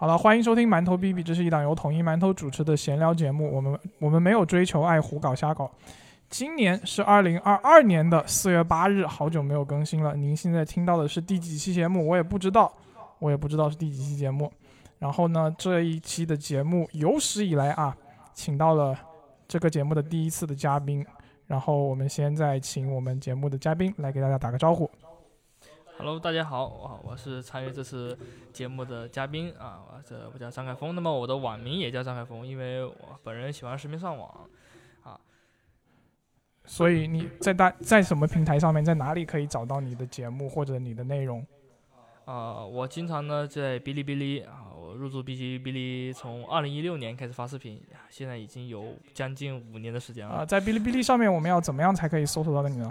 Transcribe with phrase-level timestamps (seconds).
[0.00, 3.54] 好了，欢迎收听馒头 B B，这是一档由统一馒头主持的闲聊节目。
[3.54, 5.70] 我们我们没有追求爱胡搞瞎搞。
[6.30, 10.16] 今年是二零二二年的四月八日，好久没有更新了。
[10.16, 12.08] 您现在听到的是第几期节目？
[12.08, 12.72] 我也不知道，
[13.18, 14.50] 我也不知道是第几期节目。
[14.98, 17.94] 然后呢，这一期的节目有史以来啊，
[18.32, 18.98] 请到了
[19.46, 21.04] 这个节目的第一次的嘉宾。
[21.46, 24.90] 然后我们现在请我们节目的嘉宾来给大家打个招呼。
[26.00, 28.18] Hello，大家好，我我是参与这次
[28.54, 34.48] 节目的嘉宾啊，我这我叫张凯峰，那么我的网名也叫张凯峰，因为我本人喜欢视频上网
[35.02, 35.20] 啊。
[36.64, 41.46] 所以你在大在什么平台上面，在哪里可以找到你的节目或者你的内容？
[42.24, 50.46] 啊，我经常呢在哔哩哔哩啊，我入驻哔哩哔哩从二零一六年开始发视频，现在已经有将近五年的时间了啊、了。
[50.46, 52.90] 在哔哩哔哩上面，我们要怎么样才可以搜索到你呢？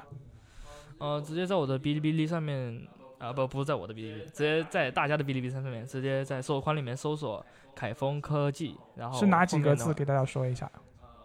[0.99, 2.85] 呃，直接在我的哔哩哔哩上面
[3.19, 7.45] 啊，不不是在我的哔哩哔哩，直接在大家的哔哩哔哩上面，直接在搜索框里面搜索
[7.75, 9.93] “凯丰科技”，然后是哪几个字？
[9.93, 10.71] 给大家说一下。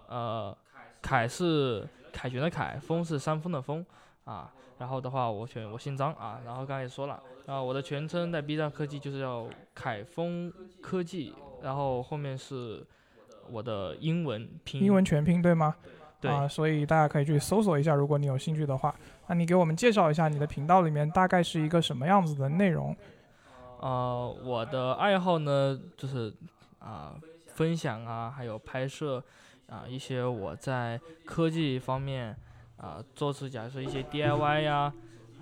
[0.08, 0.56] 呃，
[1.00, 3.86] 凯是凯旋的凯，峰是山峰的峰
[4.24, 4.52] 啊。
[4.76, 6.40] 然后的话，我选我姓张啊。
[6.44, 12.84] 然后刚才也说了，啊，我的全称在 B 站科技就是叫凯丰科技，然后后面是
[13.48, 14.88] 我的英文拼音。
[14.88, 15.76] 英文全拼对吗？
[16.20, 18.92] 对啊，所以大家可以去搜索一下，如果你有兴趣的话。
[19.26, 22.94] 那你给我们介绍一下你的频道里面大概是一个什么样子的内容？
[23.80, 26.32] 呃，我的爱好呢，就是
[26.78, 27.14] 啊、
[27.46, 29.22] 分享啊，还有拍摄
[29.66, 32.36] 啊、一些我在科技方面
[32.76, 34.92] 啊、做出假如说一些 DIY 呀、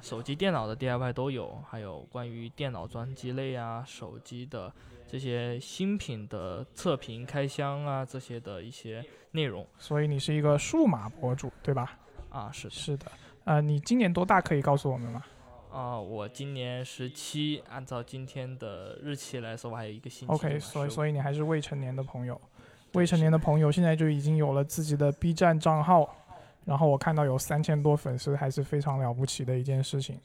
[0.01, 4.73] 手机、电脑的 DIY 都有，还有关于电脑专机类啊、手机的
[5.09, 11.99] 这些新品的测评、开箱啊这些的一些内容所以你是一个数码博主，对吧？
[12.31, 12.71] 啊，是的。
[12.75, 13.07] 是的。
[13.45, 14.41] 呃，你今年多大？
[14.41, 15.23] 可以告诉我们吗
[15.71, 20.35] 啊、我今年十七，按照今天的日期来说，我还有一个星期嘛。
[20.35, 22.39] ？OK，所以所以你还是未成年的朋友。
[22.93, 26.15] 未成年的朋友现在就已经有了自己的 B 站账号，
[26.67, 30.21] 然后我看到有三千多粉丝，还是非常了不起的一件事情。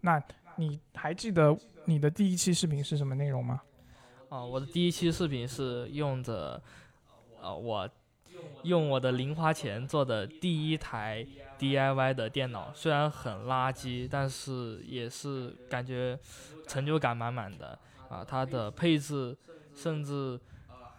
[0.00, 0.20] 那
[0.56, 3.62] 你还记得你的第一期视频是什么内容吗？
[4.28, 6.60] 啊、我的第一期视频是用着，
[7.40, 7.88] 呃，我
[8.62, 11.26] 用我的零花钱做的第一台
[11.58, 16.18] DIY 的电脑，虽然很垃圾，但是也是感觉
[16.66, 17.78] 成就感满满的
[18.08, 19.36] 啊、它的配置
[19.74, 20.38] 甚至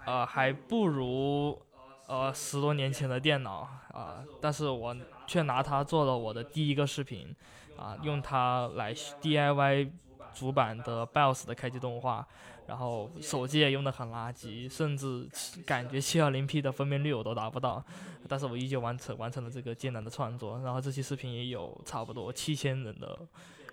[0.05, 1.59] 呃还不如
[2.07, 4.95] 呃十多年前的电脑啊、但是我
[5.27, 7.35] 却拿它做了我的第一个视频
[7.77, 9.89] 啊、用它来 DIY
[10.33, 12.27] 主板的 BIOS 的开机动画。
[12.69, 15.27] 然后手机也用的很垃圾，甚至
[15.65, 17.83] 感觉 720P 的分辨率我都达不到，
[18.27, 20.61] 但是我依旧完成完成了这个艰难的创作。
[20.61, 23.17] 然后这期视频也有差不多七千人的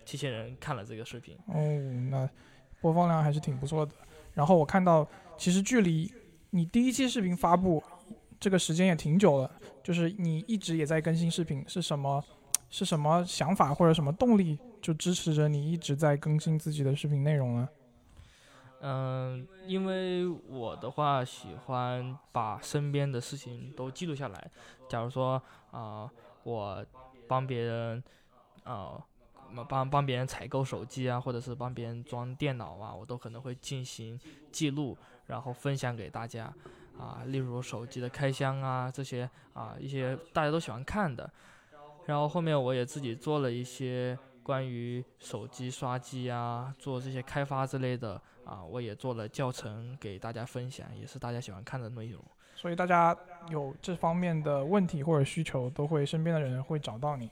[0.06, 1.36] 七千人看了这个视频。
[1.48, 1.54] 哦，
[2.10, 2.26] 那
[2.80, 3.92] 播放量还是挺不错的。
[4.32, 5.06] 然后我看到，
[5.36, 6.10] 其实距离
[6.48, 7.84] 你第一期视频发布
[8.40, 9.50] 这个时间也挺久了，
[9.84, 12.24] 就是你一直也在更新视频，是什么？
[12.68, 17.68] 是什么想法或者什么动力就支持着你一直在更新自己的视频内容呢？
[18.80, 24.50] 嗯，因为我的话喜欢把身边的事情都记录下来。
[24.88, 26.10] 假如说啊、
[26.42, 26.84] 我
[27.26, 28.02] 帮别人
[28.64, 29.02] 啊、
[29.68, 34.18] 帮帮别人采购手机啊，或者是帮别人装电脑啊，我都可能会进行
[34.52, 36.52] 记录，然后分享给大家
[36.98, 37.22] 啊。
[37.26, 41.30] 例如手机的开箱啊，这些啊一些大家都喜欢看的。
[42.04, 52.22] 然后后面我也自己做了一些关于手机刷机啊，做这些开发之类的啊，我也做了教程给大家分享，也是大家喜欢看的内容。
[52.54, 53.14] 所以大家
[53.50, 57.30] 有这方面的问题或者需求，都会身边的人会找到你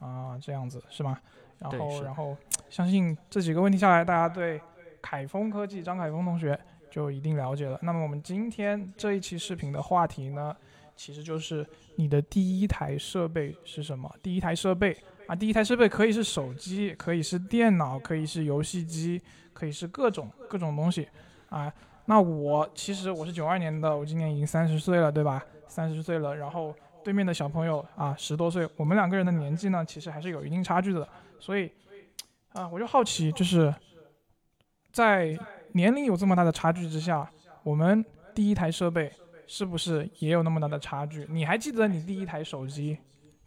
[0.00, 1.20] 啊，这样子是吗？
[1.58, 2.36] 然后然后
[2.70, 4.60] 相信这几个问题下来，大家对
[5.02, 6.58] 凯丰科技张凯峰同学
[6.90, 7.78] 就一定了解了。
[7.82, 10.56] 那么我们今天这一期视频的话题呢，
[10.96, 11.64] 其实就是
[11.96, 14.12] 你的第一台设备是什么？
[14.22, 14.96] 第一台设备
[15.28, 19.20] 啊，第一台设备可以是手机，可以是电脑，可以是游戏机，
[19.52, 21.06] 可以是各种各种东西
[21.50, 21.70] 啊。
[22.06, 25.44] 那我其实我是九二年的，我今年已经三十岁了，对吧？
[25.66, 26.74] 三十岁了，然后
[27.04, 31.06] 对面的小朋友啊十多岁，我们两个人的年纪呢，其实还是有一定差距的。
[31.38, 31.70] 所以
[32.54, 33.72] 啊，我就好奇，就是
[34.90, 35.38] 在
[35.72, 37.30] 年龄有这么大的差距之下，
[37.62, 38.02] 我们
[38.34, 39.12] 第一台设备
[39.46, 41.26] 是不是也有那么大的差距？
[41.28, 42.96] 你还记得你第一台手机，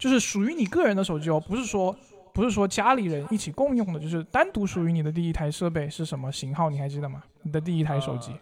[0.02, 1.96] 就是属于你个人的手机哦，不是说
[2.34, 6.72] 不是说家里人一起共用的，就是单独属于你的第一台设备是什么型号？
[6.72, 7.22] 你还记得吗？
[7.44, 8.34] 你的第一台手机，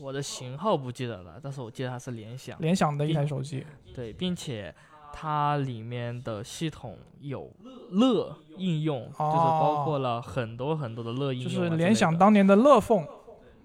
[0.00, 3.66] 我的型号不记得了，但是我记得它是联想，联想的一台手机。
[3.94, 4.74] 对，并且
[5.12, 7.52] 它里面的系统有
[7.90, 13.06] 乐应用，就是包括了很多很多的乐应用啊之类的，是联想当年的乐凤，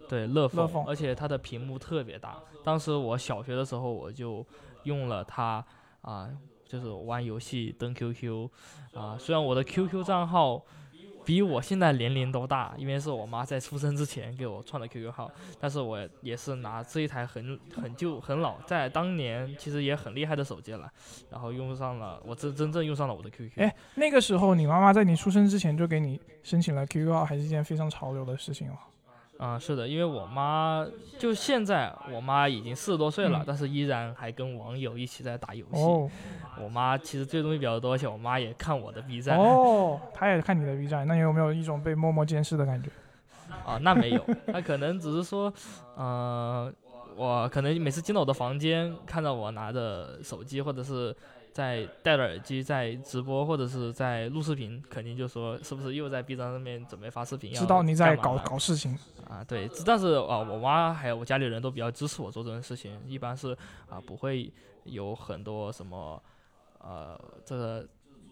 [0.09, 2.37] 对乐乐凤而且它的屏幕特别大。
[2.61, 4.45] 当时我小学的时候我就
[4.83, 5.65] 用了它
[6.01, 6.29] 啊，
[6.71, 8.49] 就是玩游戏登 QQ
[8.93, 9.17] 啊。
[9.19, 10.63] 虽然我的 QQ 账号
[11.25, 15.29] 比我现在年龄都大，因为是我妈在出生之前给我创的 QQ 号，
[15.59, 20.91] 但是我也是拿这一台很很旧很老，在当年其实也很厉害的手机了，
[21.29, 23.51] 然后用上了我真真正用上了我的 QQ。
[23.57, 28.77] 哎，那个时候你妈妈在你出生之前就给你申请了 QQ 号，还是一件非常潮流的事情哦。
[29.41, 30.85] 啊，是的，因为我妈
[31.17, 35.81] 就现在，我妈已经四十多岁了，嗯但是依然还跟网友一起在打游戏。
[35.81, 36.09] 哦
[36.61, 39.39] 我妈其实追东西比较多，而且我妈也看我的 B 站。
[39.39, 42.89] 哦，她也看你的 B 站，那你有没有一种被默默监视的感觉？
[43.65, 45.51] 啊，那没有，她可能只是说，
[45.95, 46.71] 呃，
[47.15, 51.15] 我可能每次进到我的房间，看到我拿着手机或者是
[51.53, 57.53] 在戴着耳机在直播或者是在录视频，肯定就说是不是又在 B 站上面准备发视频？
[57.53, 63.51] 知道你在搞搞事情，啊，对，但是啊，我妈还有我家里人都比较支持我做这件事情，一般是
[63.89, 64.51] 啊不会
[64.85, 66.21] 有很多什么
[66.79, 67.85] 呃这个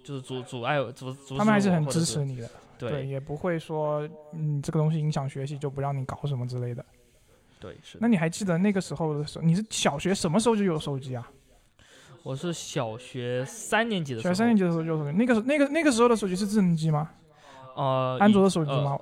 [0.03, 6.83] 就是阻阻碍阻阻他们还是很支持你的，对也不会说嗯这个东西影响学习就不让你搞什么之类的。
[7.59, 11.29] 对是那你还记得那个时候的时候，你是小学什么时候就有手机啊？
[12.29, 17.09] 我是小学三年级的时候，小学三年级的时候就有手机，那个时那个那个时候的手机是智能机吗？
[17.75, 18.99] 呃安卓的手机吗？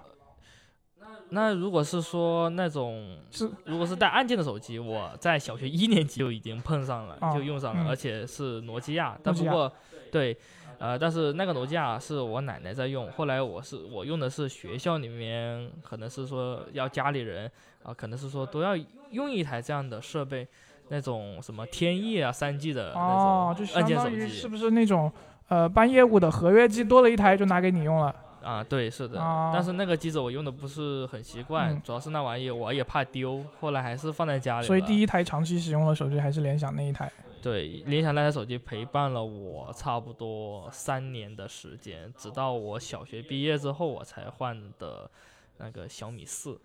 [1.31, 9.19] 那如果是说那种是如果是带按键的手机，我在小学一年级就已经碰上了，啊就用上了，嗯而且是诺基亚。
[9.21, 9.73] 但诺基亚不过，
[10.09, 10.37] 对，
[10.77, 17.51] 呃，但是那个诺基亚是我奶奶在用，后来我是我用的是学校里面，可能是说要家里人
[17.83, 18.77] 啊、可能是说都要
[19.11, 20.47] 用一台这样的设备，
[20.89, 25.11] 那种什么天翼啊、三 G 的哦，那就相种按键手机当于是不是那种
[25.49, 28.15] 呃办业务的合约机多了一台就拿给你用了？
[28.43, 29.19] 啊，对，是的。
[29.19, 34.67] 啊但是那个机子我用的不是很习惯，嗯主要是那玩意我也怕丢，后来还是放在家里。
[34.67, 37.11] 所以第一台长期使用的手机还是联想那一台。
[37.41, 45.09] 对，联想那台手机陪伴了我差不多三年的时间，直到我小学毕业之后，我才换的
[45.57, 46.59] 那个小米四。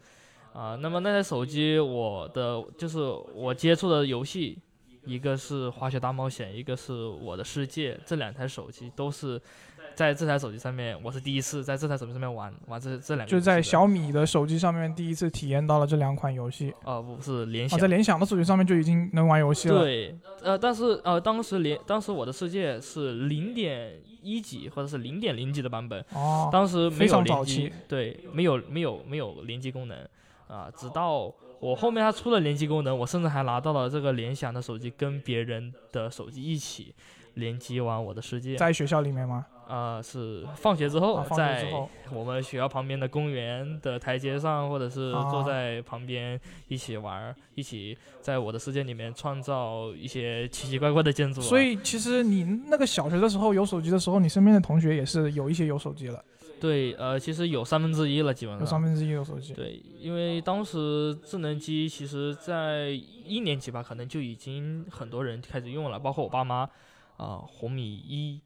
[0.53, 2.99] 啊、那么那台手机，我的就是
[3.35, 4.59] 我接触的游戏，
[5.07, 9.41] 一个是滑雪大冒险，一个是我的世界，这两台手机都是
[9.95, 16.73] 在这台手机上面，我是第一次在这台手机上面玩玩这这两个就在小米的手机上面第一次体验到了这两款游戏。
[16.85, 19.81] 呃不是联啊，想在联想的手机上面就已经能玩游戏了。
[19.81, 29.97] 对，呃，但是呃，当时联当时我的世界是零点一级或者是零点零级的版本，哦，当时没非常有联机早期，对，没有没有没有联机功能
[30.53, 36.95] 啊、直到我后面它出了联机功能，我甚至还拿到了这个联想的手机，跟别人的手机一起
[37.35, 38.57] 联机玩我的世界。
[38.57, 39.47] 在学校里面吗？
[39.69, 41.65] 呃，是放学之后，在
[42.13, 46.39] 我们学校旁边的公园的台阶上，或者是坐啊在旁边
[46.69, 51.45] 一起玩儿，一起在我的世界里面创造一些奇奇怪怪的建筑、啊。
[51.45, 56.23] 所以其实你那个小学的时候有手机的时候，你身边的同学也是有一些有手机了，
[56.63, 58.61] 对，呃，其实有三分之一了，基本上。
[58.61, 59.53] 有三分之一的手机。
[59.53, 62.91] 对，因为当时智能机其实在
[63.27, 66.61] 一年级吧，可能就已经很多人开始用了，包括我爸妈，
[67.17, 68.41] 啊、红米一、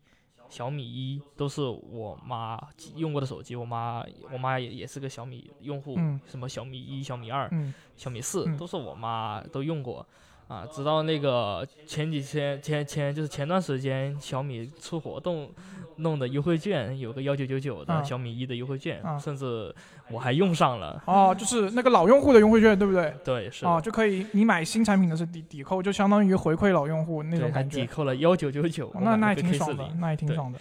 [0.49, 2.59] 小米一都是我妈
[2.95, 3.55] 用过的手机。
[3.55, 4.03] 我妈，
[4.33, 10.07] 我妈也也是个小米用户，嗯什么小米一、小米二、嗯，小米四嗯都是我妈都用过。
[10.49, 15.51] 啊，直到那个前几天前前就是前段时间小米出活动，
[15.97, 19.75] 弄的优惠券有个幺九九九的啊小米一的优惠券，啊甚至
[20.11, 21.03] 我还用上了。
[21.07, 23.15] 哦，就是那个老用户的优惠券，对不对？
[23.25, 27.87] 对，是的哦，就可以，你买新产品的是抵抵扣，就相当于回馈老用户那种感觉抵。
[27.87, 30.59] 扣了幺九九九哦，那那也挺爽的，那也挺爽的。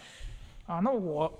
[0.65, 1.31] 啊，那我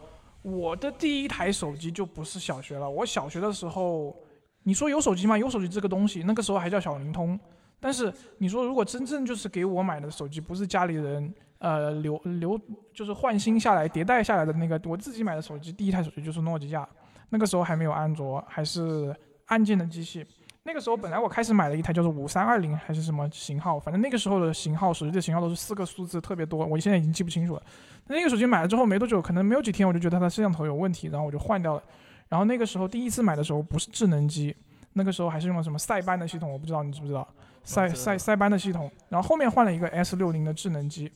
[0.42, 4.16] 我的第一台手机就不是小学了，我小学的时候，
[4.64, 5.38] 你说有手机吗？
[5.38, 7.40] 有手机这个东西，那个时候还叫小灵通。
[7.80, 11.32] 但是你说如果真正就是给我买的手机，不是家里人
[11.65, 12.60] 呃留留
[12.93, 16.88] 就是换新下来迭代下来的那个，我自己买的手机，第一台手机就是诺基亚，
[17.29, 19.15] 那个时候还没有安卓，还是
[19.48, 20.24] 按键的机器。
[20.62, 27.63] 那个时候本来我开始买了一台就是五三二零还是什么型号，反正那个时候的型号手机的型号都是四个数字特别多，我现在已经记不清楚了。
[28.05, 31.81] 那个手机买了之后没多久，可能没有几天我就觉得它的摄像头有问题，然后我就换掉了。
[32.29, 34.55] 然后那个时候第一次买的时候不是智能机，
[34.93, 37.27] 那个时候还是用了什么塞班的系统，我不知道你知不知道
[37.63, 38.91] 塞塞塞班的系统。
[39.10, 41.12] 然后后面换了一个 S 六零的智能机，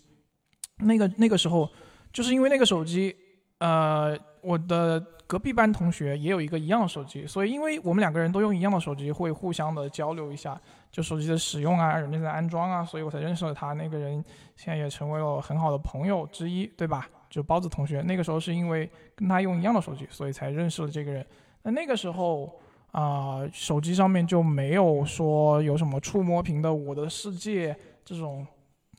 [0.80, 1.70] 那个那个时候
[2.12, 3.16] 就是因为那个手机，
[3.60, 10.60] 呃，我的隔壁班同学也有一个一样的手机，所以因为我们两个人都用一样的手机，会互相的交流一下，
[10.92, 13.74] 就手机的使用啊、软件的安装啊，所以我才认识了他。
[13.74, 14.24] 那个人
[14.56, 17.08] 现在也成为了很好的朋友之一，对吧？
[17.30, 21.24] 就包子同学，那个时候是因为跟他用一样的手机，所以才认识了这个人。
[21.62, 22.60] 那那个时候，
[22.92, 27.72] 啊、手机上面就没有说有什么触摸屏的《我的世界》
[28.04, 28.48] 这种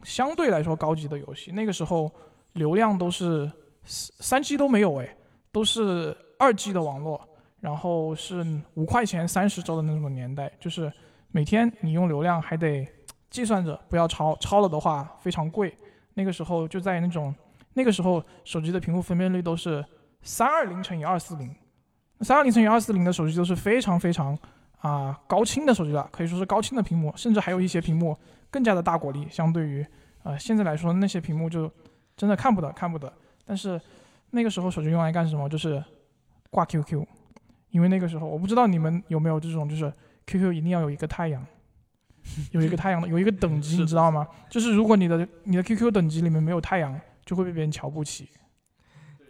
[0.02, 1.50] 相对来说高级的游戏。
[1.52, 2.10] 那个时候
[2.52, 3.50] 流量都是
[3.84, 5.16] 三 G 都没有哎，
[5.52, 7.20] 都是二 G 的网络，
[7.60, 10.92] 然后是五块钱三十兆的那种年代，就是
[11.30, 12.86] 每天你用流量还得
[13.30, 15.74] 计算着不要超，超了的话非常贵。
[16.14, 17.34] 那个时候就在那种
[17.74, 19.84] 那个时候手机的屏幕分辨率都是
[20.22, 21.54] 三二零乘以二四零，
[22.20, 24.36] 三二零乘以二四零的手机都是非常非常
[24.80, 28.16] 啊、高清的手机了，可以说是高清的屏幕，甚至还有一些屏幕
[28.50, 29.86] 更加的大果粒，相对于
[30.22, 31.70] 呃现在来说那些屏幕就
[32.16, 33.12] 真的看不得看不得。
[33.46, 33.80] 但是
[34.30, 35.48] 那个时候手机用来干什么？
[35.48, 35.82] 就是
[36.50, 37.04] 挂 QQ，
[37.70, 39.92] 因为那个时候我不知道你们有没有这种，就是
[40.26, 41.44] QQ 一定要有一个太阳，
[42.52, 44.26] 有一个太阳的有一个等级，你知道吗？
[44.48, 48.28] 就是如果你的你的 QQ 等级里面没有太阳，就会被别人瞧不起，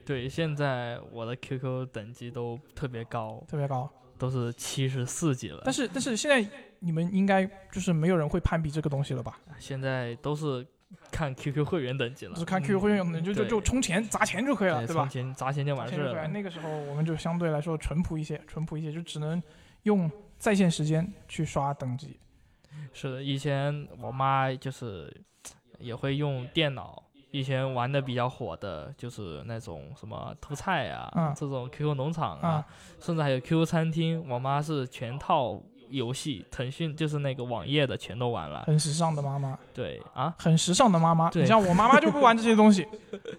[0.04, 3.88] 对，现在我的 QQ 等级都特别高，特别高。
[4.18, 5.62] 都是七十四级了。
[5.64, 6.46] 但是但是现在
[6.80, 9.38] 你们应该就是没有人会攀比这个东西了吧？
[9.58, 10.66] 现在都是
[11.10, 15.08] 看 QQ 会员等级了，就是看 QQ 会员的就就就充钱砸钱就可以了，对对吧充？
[15.10, 16.26] 钱砸钱就完事了。
[16.28, 19.40] 那个时候我们就相对来说淳朴一些，淳朴一些，就只能
[19.84, 22.18] 用在线时间去刷等级。
[22.92, 25.14] 是的，以前我妈就是
[25.78, 32.66] 也会用电脑，以前玩的比较火的就是那种什么偷菜啊，嗯这种 QQ 农场啊，啊
[33.00, 38.64] 甚至还有 QQ 餐厅，我妈是全套游戏，腾讯就是那个网页的全都玩了。
[38.66, 41.30] 很时尚的妈妈，对啊，很时尚的妈妈。
[41.35, 42.87] 你像我妈妈就不玩这些东西，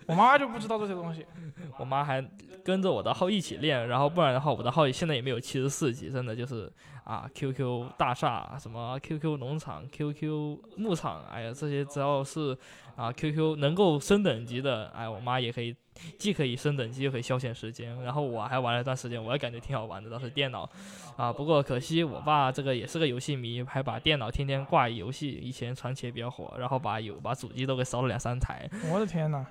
[0.06, 1.26] 我妈妈就不知道这些东西。
[1.80, 2.24] 我妈还
[2.64, 6.72] 跟着我的号一起练，然后不然的话，我的号现在也没有七十四级，真的就是
[7.04, 12.58] 啊，QQ 大厦什么 QQ 农场、QQ 牧场，哎呀，这些只要是
[12.96, 15.76] 啊 QQ 能够升等级的，哎，我妈也可以，
[16.18, 18.00] 既可以升等级，又可以消遣时间。
[18.04, 20.70] 然后我还玩了一段时间，我也感觉挺好玩的，当时电脑
[21.18, 28.70] 啊，不过可惜我爸这个也是个游戏迷，还把电脑天天挂游戏，以前传奇也比较火，然后把有把主机都给烧了两三台。
[28.94, 29.46] 我的天呐，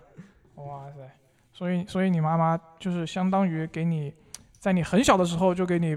[0.54, 0.98] 哇塞！
[1.52, 4.12] 所以所以你妈妈就是相当于给你，
[4.58, 5.96] 在你很小的时候就给你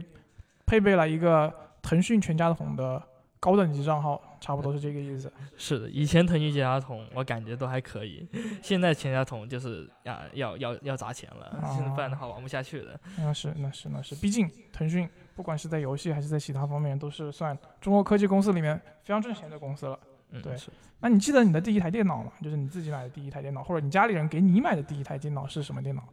[0.66, 3.02] 配备了一个腾讯全家桶的
[3.40, 5.32] 高等级账号，差不多是这个意思。
[5.58, 8.28] 是的，以前腾讯全家桶我感觉都还可以，
[8.64, 13.00] 现在全家桶就是要要要要砸钱了，现在不然的话玩不下去了。
[13.18, 20.00] 那是那是那是，毕竟腾讯不管是在游戏还是在其他方面，都是算中国科技公司里面非常挣钱的公司了。
[20.32, 20.56] 嗯，对
[21.00, 22.32] 那你记得你的第一台电脑吗？
[22.42, 26.04] 就是你自己买的第一台电脑，或者你家里人给你买的第一台电脑是什么电脑？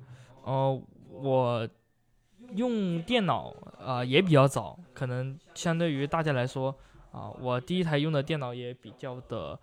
[0.42, 1.68] 哦、我
[2.54, 3.52] 用电脑
[3.84, 6.74] 啊、也比较早，可能相对于大家来说
[7.12, 9.58] 啊、我第一台用的电脑也比较的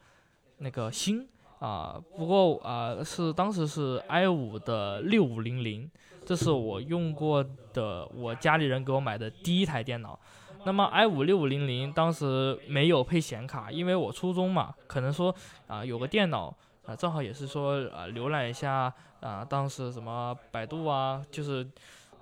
[0.58, 1.28] 那个新
[1.60, 5.90] 啊、不过啊、是当时是 i 五的六五零零，
[6.26, 10.20] 这是我用过的我家里人给我买的第一台电脑。
[10.66, 15.34] 那么 i 五六五零零当时没有配显卡，因为我初中嘛，可能说
[15.68, 16.54] 啊、有个电脑
[16.86, 21.66] 啊、正好也是说啊、浏览一下啊、当时什么百度啊，就是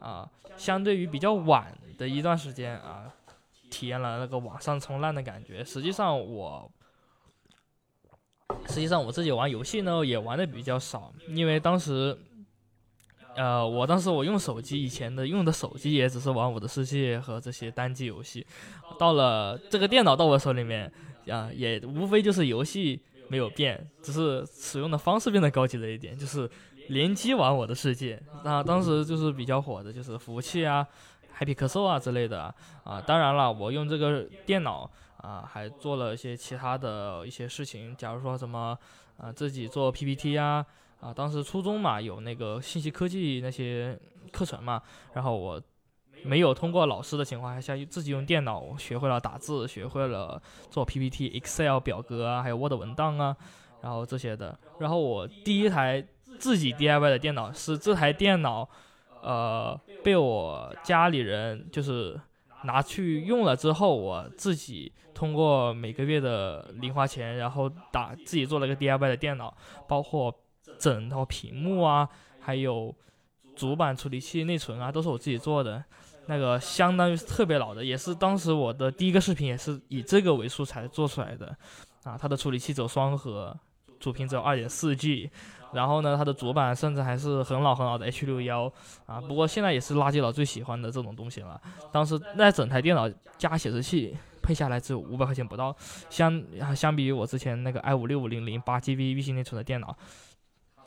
[0.06, 3.12] 啊、相对于比较晚的一段时间啊，
[3.72, 5.64] 体验了那个网上冲浪的感觉。
[5.64, 6.72] 实际上我，
[8.68, 12.18] 实际上我自己玩游戏呢也玩的比较少，因为当时。
[13.38, 18.48] 呃，我当时我用手机，以前的用的手机也只是玩我的世界和这些单机游戏，
[18.98, 20.90] 到了这个电脑到我手里面，
[21.30, 26.50] 啊、也无非就是游戏没有变，只是使用的方式变得高级了一点，就是
[26.90, 28.22] 联机玩我的世界。
[28.44, 30.88] 那当时就是比较火的，就是服务器啊、
[31.38, 33.02] Happy 咳嗽啊之类的啊。
[33.02, 38.78] 当然了，我用这个电脑啊，还做了一些其他的一些事情，假如说什么
[39.18, 40.66] 啊，自己做 PPT 啊。
[41.02, 44.00] 啊，当时初中嘛，有那个信息科技那些
[44.32, 44.82] 课程嘛，
[45.14, 45.62] 然后我
[46.24, 53.36] 没有通过老师的情况下，自己用电脑学会了打字，学会了做 PPT、Excel 表格啊，还有 Word 文档啊，
[53.82, 54.58] 然后这些的。
[54.80, 56.04] 然后我第一台
[56.40, 58.68] 自己 DIY 的电脑是这台电脑，
[59.22, 62.20] 呃，被我家里人就是
[62.64, 69.56] 拿去用了之后，我自己通过每个月的零花钱，然后打自己做了个 DIY 的电脑，
[69.88, 70.34] 包括
[70.80, 72.08] 整套屏幕啊，
[72.40, 72.94] 还有
[73.56, 75.84] 主板、处理器、内存啊，都是我自己做的。
[76.28, 81.56] 那个相当于是特别老的，也是当时我的第一个视频，也是以这个为素材做出来的。
[82.04, 83.56] 啊，它的处理器只有双核，
[84.00, 85.30] 主频只有二点四 G，
[85.76, 88.72] 然后呢，它的主板甚至还是很老很老的 H 六幺
[89.06, 89.22] 啊。
[89.22, 91.62] 不过现在也是垃圾佬最喜欢的这种东西了。
[91.92, 95.76] 当时那整台电脑加显示器配下来只有五百块钱不到，
[96.10, 99.96] 相啊相比于我之前那个 i 五六五零零八 GB 运行内存的电脑。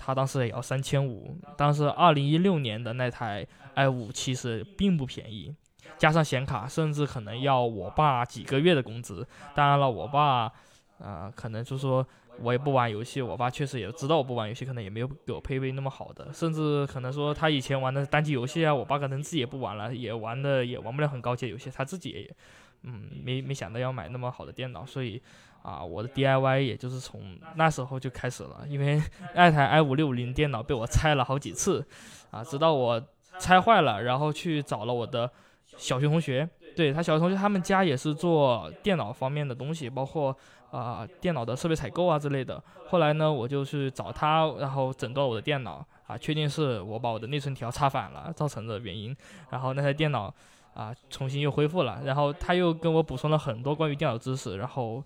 [0.01, 5.53] 它当时也要三千五，当时二零一六年的那台 i 五其实并不便宜，
[5.99, 9.27] 加上显卡，甚至可能要我爸几个月的工资。
[9.57, 10.53] 当然了，我爸，
[11.01, 12.07] 呃，可能就说
[12.43, 22.37] 我也不玩游戏，我爸确实也知道我不玩游戏，可能也没有给我配备那么好的，甚至可能说他以前玩的单机游戏啊，我爸可能自己也不玩了，也玩的也玩不了很高阶游戏，他自己也，
[22.83, 25.21] 嗯，没没想到要买那么好的电脑，所以
[25.63, 29.03] 啊，我的 DIY 也就是从那时候就开始了，因为
[29.35, 31.87] 那台 i 五六零电脑被我拆了好几次，
[32.31, 33.03] 啊，直到我
[33.39, 35.31] 拆坏了，然后去找了我的
[35.77, 36.49] 小学同学。
[36.77, 40.37] 对他小学同学，他们家也是做电脑方面的东西，包括
[40.71, 42.63] 啊电脑的设备采购啊之类的。
[42.89, 49.17] 后来呢，我就去找他，然后诊断我的电脑啊，确定是我把我的内存条插反了造成的原因。
[49.51, 50.33] 然后那台电脑
[50.75, 54.57] 啊重新又恢复了，然后他又跟我补充了很多关于电脑知识。
[54.57, 55.03] 然后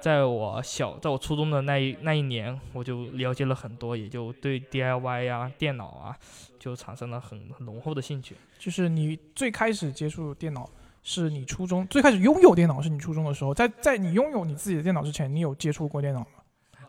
[0.00, 6.16] 在我小在我初中的那一那一年，我就了解了很多，也就对 DIY 啊电脑啊
[6.58, 8.36] 就产生了很很浓厚的兴趣。
[8.58, 10.68] 就是你最开始接触电脑。
[11.02, 16.26] 是你初中最开始拥有电脑，是你初中的时候，在在你拥有你自己的电脑之前，你有接触过电脑吗？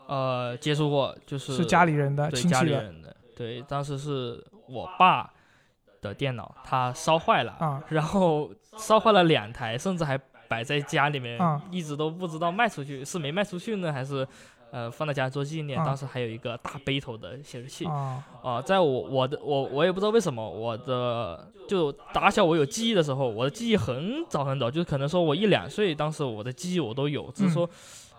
[0.06, 5.32] 呃，接触过，就是是家里人的，对家里人的，对，当时是我爸
[6.00, 10.16] 的电脑，他烧坏了，啊，然后烧坏了两台，甚至还
[10.48, 14.26] 摆在家里面，啊，一直都不知道卖出去，是没卖出去呢，还是？
[14.74, 15.78] 呃，放在家做纪念。
[15.84, 17.84] 当时还有一个大背头的显示器
[18.42, 27.70] 啊，在我我的我我也不知道为什么我的就打小我有记忆的时候，我的记忆很早很早，就是可能说我一两岁，当时我的记忆我都有，只是说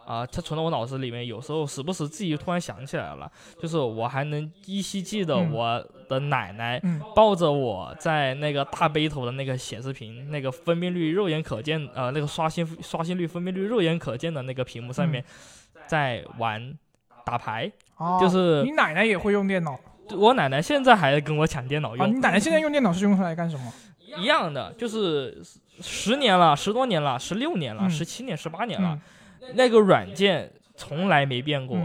[0.05, 3.29] 啊，它存到我脑子里面，有时候时不时自己突然想起来了，
[3.61, 6.81] 就是我还能依稀记得我的奶奶
[7.13, 15.21] 抱着我在那个大背头的那个显示屏，那个分辨率肉眼可见，呃，那个刷新刷新率分辨率肉眼可见的那个屏幕上面。
[15.87, 16.77] 在玩
[17.25, 17.71] 打牌，
[18.19, 19.79] 就是你奶奶也会用电脑。
[20.17, 22.07] 我奶奶现在还跟我抢电脑用。
[22.07, 23.73] 你奶奶现在用电脑是用它来干什么？
[24.17, 25.41] 一样的，就是
[25.81, 28.99] 十年了，十多年了，十六年了，十七年、十八年了，
[29.55, 31.77] 那个软件从来没变过，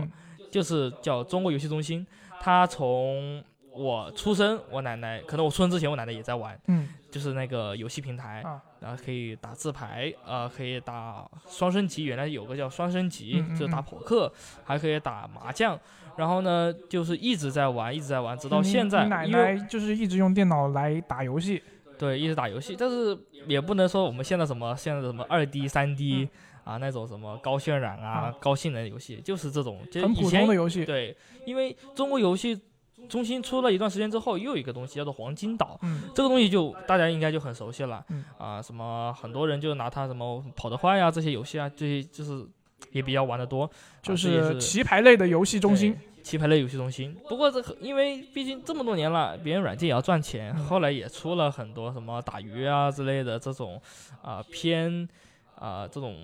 [0.51, 2.07] 就是叫中国游戏中心。
[2.41, 6.59] 它从我出生，我奶奶可能我出生之前，我奶奶也在玩。
[6.69, 6.89] 嗯。
[7.11, 8.41] 就是那个游戏平台，
[8.81, 14.33] 然后可以打字牌，呃，可以打双升级，原来有个叫双升级，就是打扑克，
[14.65, 15.79] 还可以打麻将。
[16.17, 19.07] 然后呢，就是一直在玩，一直在玩，直到现在。
[19.07, 21.63] 奶奶就是一直用电脑来打游戏。
[21.99, 23.17] 对，一直打游戏，但是
[23.47, 26.29] 也不能说我们现在什么现在的什么二 D、三 D
[26.65, 30.85] 啊那种什么高渲染啊、高性能游戏，就是这种就很普通的游戏。
[30.85, 32.61] 对，因为中国游戏。
[33.09, 35.79] 中心出了一段时间之后，又有一个东西叫做黄金岛，
[36.15, 38.05] 这个东西就大家应该就很熟悉了，
[38.39, 42.47] 啊，什么很多人就拿它什么跑得快呀这些游戏啊，这些就是
[42.93, 43.71] 也比较玩得多，
[44.03, 47.17] 就是棋牌类的游戏中心，棋牌类游戏中心。
[47.29, 53.81] 不过这因为毕竟这么多年了，别人软件也要赚钱，后来也出了很多什么打鱼啊之类的这种
[54.23, 55.09] 啊偏
[55.57, 56.17] 啊这种。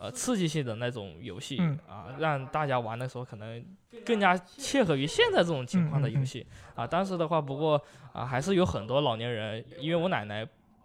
[0.00, 1.58] 呃，刺激性的那种游戏
[1.88, 3.64] 啊，让大家玩的时候可能
[4.04, 6.86] 更加切合于现在这种情况的游戏啊。
[6.86, 7.82] 当时的话，不过
[8.12, 10.44] 啊，还是有很多老年人，因为我奶奶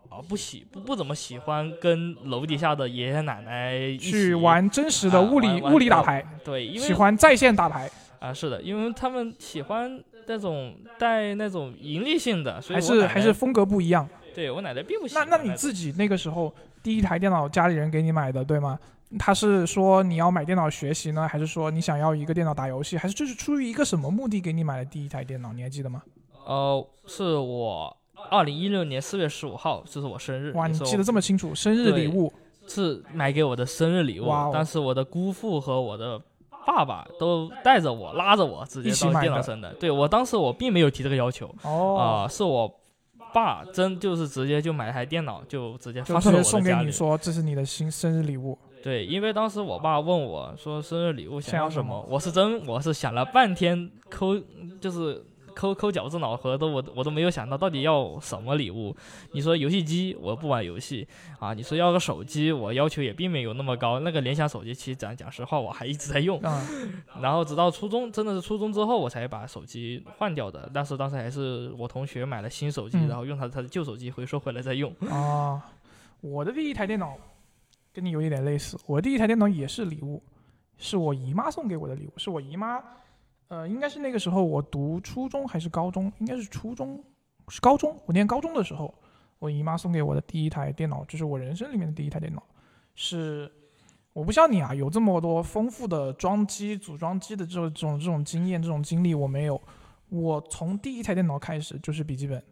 [0.10, 7.88] 啊不喜不不怎么喜欢跟楼底下的爷爷奶奶去玩真实的物理物理打牌，对，因为喜欢在线打牌
[8.20, 14.10] 啊，是的，因为他们喜欢那种带那种盈利性的，所以还是还是风格不一样。
[14.34, 15.30] 对我奶奶并不喜欢。
[15.30, 18.80] 那那你自己那个时候第一台电脑家里人给你买的，对吗？
[19.20, 25.54] 他是说你要买电脑学习呢，还是说你想要一个电脑打游戏，还是就是出于一个什么目的给你买的第一台电脑？
[25.54, 26.02] 你还记得吗？
[26.46, 27.96] 呃，是我
[28.30, 30.52] 二零一六年四月十五号，这是我生日。
[30.54, 32.34] 哇，你记得这么清楚，生日礼物
[32.68, 34.28] 是买给我的生日礼物。
[34.28, 34.50] 哇！
[34.54, 36.20] 但是我的姑父和我的
[36.66, 39.74] 爸爸都带着我，拉着我直接到电脑城的。
[39.76, 41.54] 对我当时我并没有提这个要求。
[41.62, 41.98] 哦。
[41.98, 42.80] 啊，是我
[43.34, 48.58] 爸真就是直接就买了台电脑，就直接发送给我的送给你说这是你的新生日礼物。
[48.84, 54.38] 对，因为当时我爸问我说生日礼物想要什么，我是真我是想了半天，抠
[54.82, 55.24] 就是
[55.56, 58.94] 抠抠脚趾脑壳都我我都没有想到到底要什么礼物。
[59.32, 61.08] 你说游戏机我不玩游戏
[61.40, 66.42] 啊，你说要个手机我要求也并没有那么高，那个联想手机其实讲讲实话我还一直在用，
[67.22, 74.94] 然后直到初中真的是初中之后我才把手机换掉的，但是当时还是我同学买了新手机，然后用他他的旧手机回收回来再用。
[75.10, 75.62] 啊，
[76.20, 77.16] 我的第一台电脑。
[77.94, 80.22] 跟你有一点类似，我第一台电脑也是礼物，
[80.78, 82.14] 是我姨妈送给我的礼物。
[82.18, 82.82] 是我姨妈，
[83.50, 87.02] 呃，应该是那个时候我读初中还是高中，应该是初中，
[87.50, 87.96] 是高中。
[88.08, 88.92] 我念高中的时候，
[89.38, 92.44] 我姨妈送给我的第一台电脑，就是我人生里面的第一台电脑。
[92.96, 93.52] 是，
[94.12, 99.62] 我不像你啊，有这么多丰富的装机、组装机的这种、这种、这种经验、这种经历，我没有。
[100.10, 102.44] 我从第一台电脑开始就是笔记本，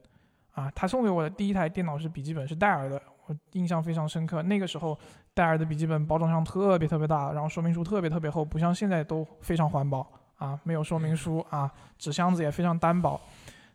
[0.51, 3.01] 啊，他送给我的第一台电脑是笔记本，是戴尔的。
[3.27, 4.41] 我印象非常深刻。
[4.41, 4.97] 那个时候
[5.34, 13.20] 戴尔的笔记本包装箱特别特别大，然后说明书特别特别厚，不像现在都非常环保啊，没有说明书啊，纸箱子也非常单薄。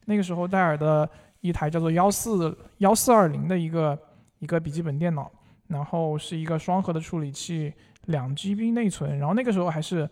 [0.05, 1.09] 那个时候戴尔的
[1.41, 3.99] 一台叫做幺四幺四二零的一个
[4.39, 5.31] 一个笔记本电脑，
[5.69, 7.73] 然后是一个双核的处理器，
[8.05, 10.09] 两 GB 内存，然后那个时候还是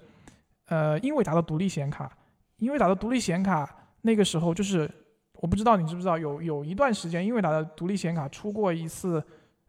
[0.69, 2.11] 呃英伟达的独立显卡，
[2.57, 3.69] 英伟达的独立显卡
[4.01, 4.91] 那个时候就是
[5.35, 9.23] 我不知道你知不知道，有有一段时间英伟达的独立显卡出过一次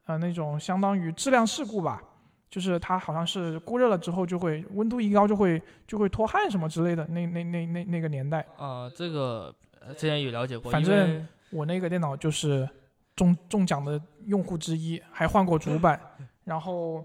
[0.05, 2.01] 呃那种相当于质量事故吧，
[2.49, 8.45] 就是它好像是过热了之后就会温度一高就会就会脱汗什么之类的，那那那那那个年代。
[8.57, 12.67] 啊、这个呃之前有了解过，反正我那个电脑就是
[13.15, 15.99] 中中奖的用户之一，还换过主板，
[16.45, 17.03] 然后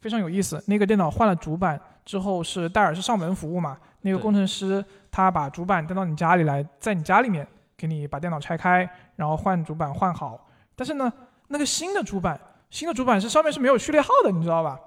[0.00, 0.62] 非常有意思。
[0.66, 3.78] 那个电脑换了主板之后，是戴尔是上门服务嘛？
[4.02, 10.48] 那个工程师他把主板带到你家里来，在你家里面给你把电脑拆开，然后换主板换好。
[10.74, 11.12] 但是呢，
[11.52, 14.80] 那个新的主板，新的主板是上面是没有序列号的，你知道吧？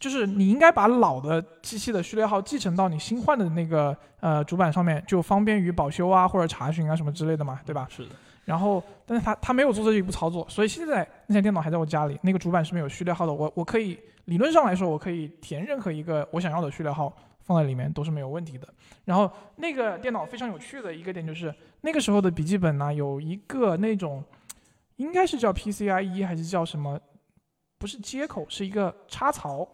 [0.00, 7.86] 就是你应该把老的机器的序列号继承到你新换的那个呃主板上面，就方便于保修啊或者查询啊什么之类的嘛，对吧？
[7.90, 8.10] 是的，
[8.46, 13.32] 然后，但是他他没有做这一步操作，所以现在那台电脑还在我家里，那个主板是没有序列号的。
[13.34, 18.66] 我我可以理论上来说，我可以填任何一个我想要的序列号放在里面都是没有问题的。
[19.04, 24.24] 然后那个电脑非常有趣的一个点就是，那个时候的笔记本呢有一个那种
[24.96, 27.00] 应该是叫 PCIe 还是叫什么，
[27.78, 29.66] 不是接口，是一个插槽，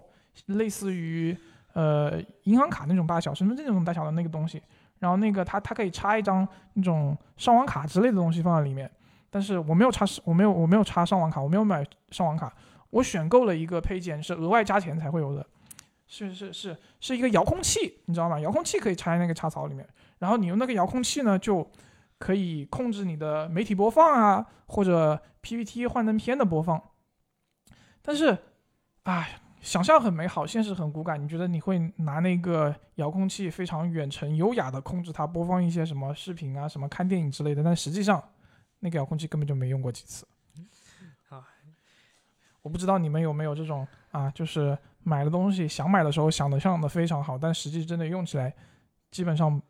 [0.46, 1.36] 类似于
[1.72, 4.62] 呃银行卡那种大小、身份证那种大小的那个东西。
[4.98, 8.88] 然后那个它它可以插一张那种上网卡之类的东西放在里面，
[9.30, 12.54] 但是我没有插，我没有我没有插上网卡，我没有买上网卡，
[12.90, 15.44] 我选购了一个配件是额外加钱才会有的，
[16.06, 18.38] 是是是是一个遥控器，你知道吗？
[18.38, 19.84] 遥控器可以插在那个插槽里面，
[20.20, 21.68] 然后你用那个遥控器呢就
[22.22, 26.80] 可以控制你的媒体播放啊，或者 PPT 幻灯片的播放，
[28.00, 28.38] 但是，
[29.02, 29.40] 哎。
[29.62, 31.22] 想象很美好，现实很骨感。
[31.22, 37.62] 你觉得你会拿那个遥控器非常远程优雅的控制它播放一些什么视频啊、什么看电影之类的？
[37.62, 38.20] 但实际上，
[38.80, 40.26] 那个遥控器根本就没用过几次。
[41.28, 41.46] 啊，
[42.62, 48.52] 我不知道你们有没有这种啊，就是买了东西想买的时候想的想的非常好，但实际真的用起来，
[49.12, 49.62] 基本上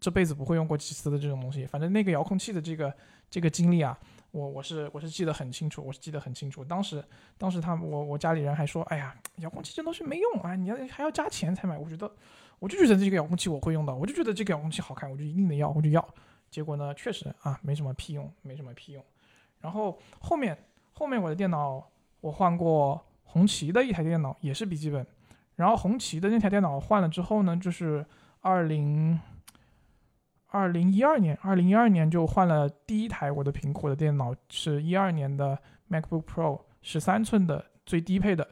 [0.00, 1.66] 这辈子不会用过几次的这种东西。
[1.66, 2.92] 反正那个遥控器的这个
[3.30, 3.98] 这个经历啊，
[4.30, 6.64] 我我是我是记得很清楚，我是记得很清楚。
[6.64, 7.02] 当时
[7.36, 11.76] 当时他我我家里人还说，哎呀，遥控器这东西没用啊，你要还要加钱才买。
[11.78, 12.10] 我觉得
[12.58, 16.06] 我就觉得这个遥控器我会用到，我就觉得这个遥控器好看，我就一定得要，我就要。
[16.50, 19.04] 结果呢，确实啊，没什么屁用，没什么屁用。
[19.60, 20.56] 然后后面
[20.92, 21.84] 后面我的电脑
[22.20, 25.06] 我换过红旗的一台电脑，也是笔记本。
[25.56, 28.06] 然后红旗的那台电脑换了之后呢，就是
[28.40, 29.20] 二零
[30.48, 35.58] 二零一二年，二零一二年就换了第一台我的苹果的电脑，是一二年的
[35.90, 38.48] MacBook Pro 十三寸的最低配的。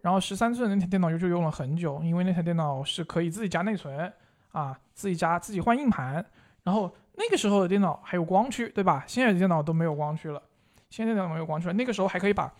[0.00, 4.12] 然后十三寸的那台电脑就就用了很久，因为那台电脑是可以自己加内存
[4.52, 6.24] 啊，自己加自己换硬盘。
[6.62, 9.04] 然后那个时候的电脑还有光驱，对吧？
[9.06, 10.42] 现在的电脑都没有光驱了，
[10.90, 11.72] 现在的电脑没有光驱了。
[11.74, 12.52] 那个时候还可以把，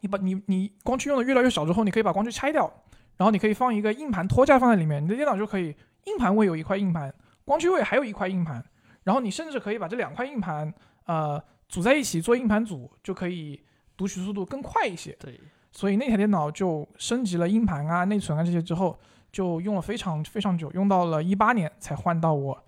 [0.00, 2.72] 你把你你光驱用的越来越少之后，你可以把光驱拆掉，
[3.16, 7.14] 然后你可以放一个硬盘托架放在里面，你的电脑就可以硬盘位有一块硬盘，
[7.44, 8.64] 光驱位还有一块硬盘，
[9.04, 10.72] 然后你甚至可以把这两块硬盘
[11.04, 13.60] 呃组在一起做硬盘组，就可以
[13.96, 15.12] 读取速度更快一些。
[15.20, 15.40] 对，
[15.72, 18.98] 所以那台电脑就升级了硬盘啊、内存啊这些之后，
[19.30, 22.64] 就用了非常非常久，用到了一八年才换到我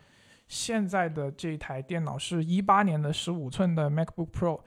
[0.46, 4.61] 现在的这台电脑，是一八年的十五寸的 MacBook Pro，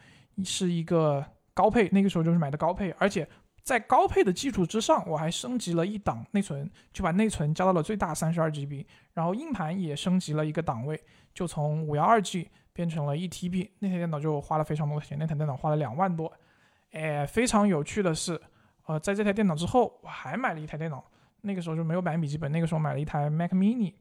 [0.43, 3.27] 是一个高配，那个时候就是买的高配，而且
[3.63, 11.00] 在高配的基础之上，我还升级了一档内存，就把内存加到了最大三十二 GB，然后硬盘也升级了一个档位，
[11.34, 16.32] 就从五幺二 G 变成了一 TB，那台电脑就花了非常多的钱，那台电脑花了两万多。
[16.91, 18.39] 哎，非常有趣的是，
[18.86, 21.04] 呃，在这台电脑之后，我还买了一台电脑。
[21.43, 23.93] 那个时候就没有买笔记本，那个时候买了一台 Mac Mini，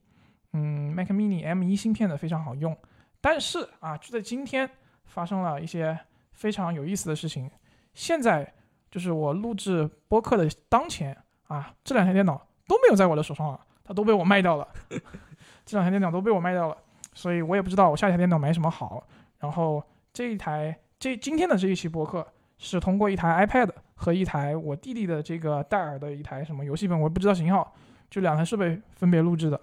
[0.53, 2.77] 嗯，Mac Mini M1 芯片的非常好用。
[3.19, 4.69] 但是啊，就在今天
[5.07, 5.99] 发生了一些
[6.33, 7.51] 非常有意思的事情。
[7.95, 8.53] 现在
[8.91, 14.67] 就是我录制播客的当前啊，这两台电脑都没有在我的手上了，它都被我卖掉了。
[15.65, 16.77] 这两台电脑都被我卖掉了，
[17.15, 19.07] 所以我也不知道我下一台电脑买什么好。
[19.39, 22.27] 然后这一台这今天的这一期播客。
[22.63, 27.75] 是通过一台 iPad 和一台我弟弟的这个戴尔的一台什么游戏本，我不知道型号，
[28.11, 29.59] 就两台设备分别录制的。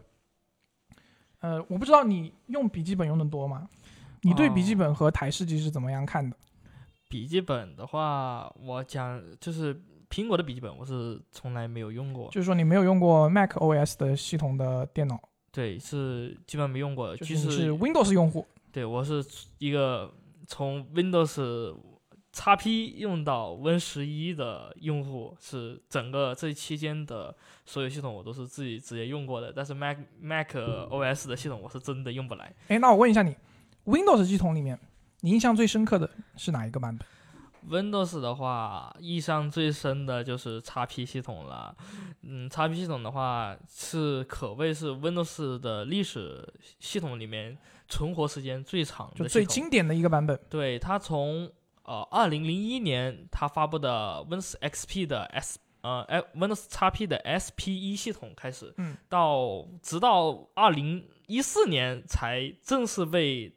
[1.41, 3.69] 呃，我不知道你用笔记本用的多吗？
[4.21, 6.35] 你对笔记本和台式机是怎么样看的？
[7.07, 9.73] 笔记本的话，我讲就是
[10.09, 12.29] 苹果的笔记本，我是从来没有用过。
[12.31, 15.19] 就是说你没有用过 Mac OS 的系统的电脑，
[15.51, 17.15] 对，是基本没用过。
[17.15, 18.45] 就就是是 Windows 用户。
[18.71, 19.25] 对我是
[19.57, 20.13] 一个
[20.45, 21.75] 从 Windows
[22.31, 32.53] x P 用到 Win 十一的用户是整个这期间的所有系统我都是自己直接用过的，但是 Mac Mac OS 的系统我是真的用不来。
[32.67, 33.35] 哎，那我问一下你
[33.85, 34.79] ，Windows 系统里面
[35.21, 37.07] 你印象最深刻的是哪一个版本
[37.69, 41.75] ？Windows 的话，印象最深的就是 x P 系统了。
[42.21, 46.47] 嗯，x P 系统的话是可谓是 Windows 的历史
[46.79, 47.57] 系统里面
[47.89, 50.39] 存活时间最长的，就最经典的一个版本。
[50.49, 51.51] 对，它从
[51.83, 63.56] 呃，二零零一年它发布的 Windows XP 的 S 呃，Windows XP 的 SP 一系统开始，嗯，到直到二零一四年才正式被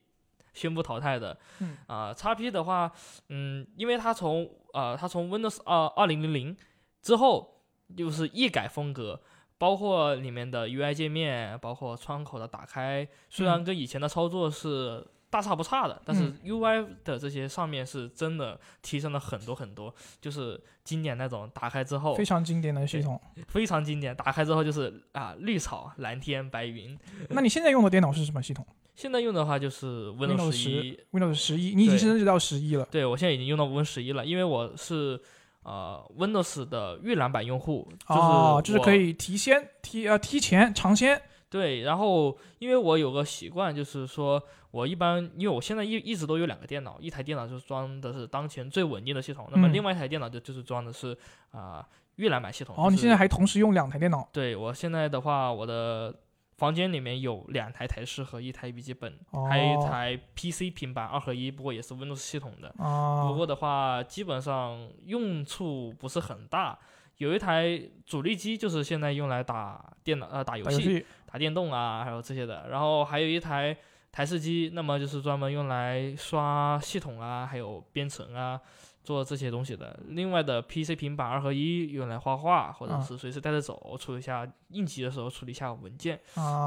[0.53, 2.91] 宣布淘汰的，嗯，啊，XP 的话，
[3.29, 6.57] 嗯，因为它从呃，它从 Windows 二二零零零
[7.03, 7.63] 之后
[7.97, 9.21] 就是一改风格，
[9.59, 15.07] 包括里面的 UI 界面，包括窗口的打开，虽然跟以前的操作是。
[15.33, 24.13] 大差不差的，但是 UI 的这些上面是真的提升了很多很多，就是经典那种打开之后非常经典的系统，非常经典。
[24.17, 26.99] 打开之后就是啊，绿草、蓝天、白云。
[27.29, 28.67] 那你现在用的电脑是什么系统？
[29.01, 32.87] 现在用的话就是 Windows 十一，Windows 十一，你已经升级到十一了。
[32.91, 35.19] 对，我现在已经用到 Windows 十一了，因为我是
[35.63, 41.23] 呃 Windows 的预览版用户，哦，就是可以提先提呃提前尝鲜。
[41.49, 44.43] 对，然后因为我有个习惯，就是说。
[44.73, 51.19] 我一般，因为我现在一一直都有两个电脑，一台电脑就是装的是当前最稳定的系统，那么另外一台电脑就就是装的是
[51.51, 51.85] 啊
[52.15, 52.77] 预览版系统。
[52.79, 54.29] 哦，你现在还同时用两台电脑？
[54.33, 56.15] 对，我现在的话，我的
[56.61, 59.19] 房间里面有两台台式和一台笔记本，
[59.49, 62.75] 还有一台 PC 平板二合一，不过也是 Windows 系统的。
[62.77, 63.29] 哦。
[63.31, 66.79] 不过的话，基本上用处不是很大。
[67.17, 72.69] 有一台主力机就是现在用来打电脑呃打游戏、打电动啊，还有这些的。
[72.69, 73.75] 然后还有一台。
[74.13, 78.61] 台式机，那么就是专门用来刷系统啊，还有编程啊，
[79.03, 79.99] 做这些东西的。
[80.09, 86.19] 另外的 PC 平板二合一，用来画画或者是随时带着走，处理一下应急的时候处理一下文件。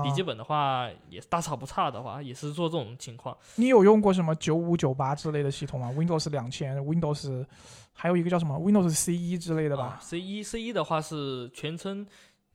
[0.04, 3.38] 笔记本的话，也大差不差的话，也是做这种情况。
[3.56, 7.46] 你有用过什么九五九八之类的系统吗？Windows 两千，Windows
[7.91, 12.06] 还有一个叫什么 Windows C 一之类的吧？C 一 C 一的话是全称。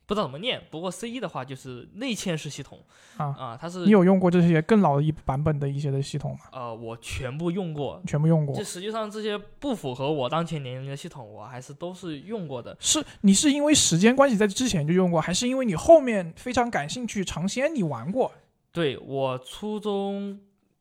[0.09, 2.83] 不知道怎么念，不过 C 一的话就是内嵌式系统
[3.18, 6.38] 啊啊，它是你有用过这些更老的一版本的一些的系统吗？
[6.51, 8.57] 呃，我全部用过，全部用过。
[8.57, 12.75] 这实际上这些不符合我当前年龄的系统，我还是都是用过的。
[12.81, 18.33] 是你是因为时间关系在之前就用过，还是因为你后面非常感兴趣尝鲜你玩过？
[18.73, 20.40] 对我初中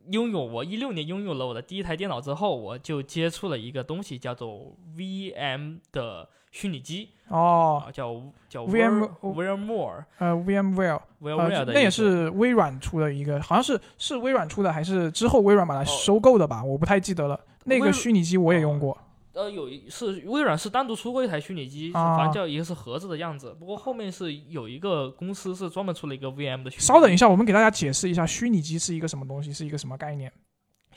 [0.10, 6.30] 拥有，我一六年拥有了我的第一台电脑之后，我就接触了一个东西，叫做 VM 的。
[6.58, 16.64] 虚拟机哦，叫叫 VM VMware，呃，VMware，呃，那也是微软出的一个，好像是是微软出的，还是之后微软把它收购的吧？
[16.64, 17.40] 我不太记得了。
[17.66, 18.98] 那个虚拟机我也用过。
[19.34, 23.56] 呃，有是微软是单独出过一台虚拟机，反正叫一个是盒子的样子。
[23.60, 26.72] 不过后面是有一个公司是专门出了一个 VM 的。
[26.72, 30.32] 稍等一下，我们给大家解释一下虚拟机是一个什么东西，是一个什么概念。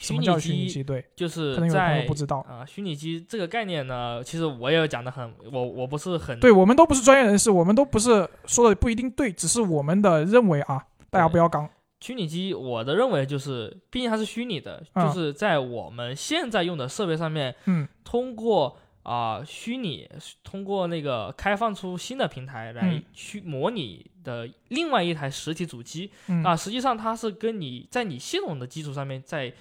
[0.01, 2.07] 虚拟机对，就是在
[2.49, 11.69] 啊，虚拟机这个概念呢，其实我也讲的很，我我不是很，对我们都不是专业人士，我们都不是说的不一定对，只是我们的认为啊，大家不要刚。
[12.01, 18.79] 虚拟机，我的认为就是，毕竟它是虚拟的，就是在我们现在用的设备上面，嗯，通过。
[19.03, 20.09] 啊，虚拟
[20.45, 26.11] 通过那个开放出新的平台来去模拟的另外一台实体主机
[26.45, 29.53] 啊，实际上它是跟你在你系统的基础上面再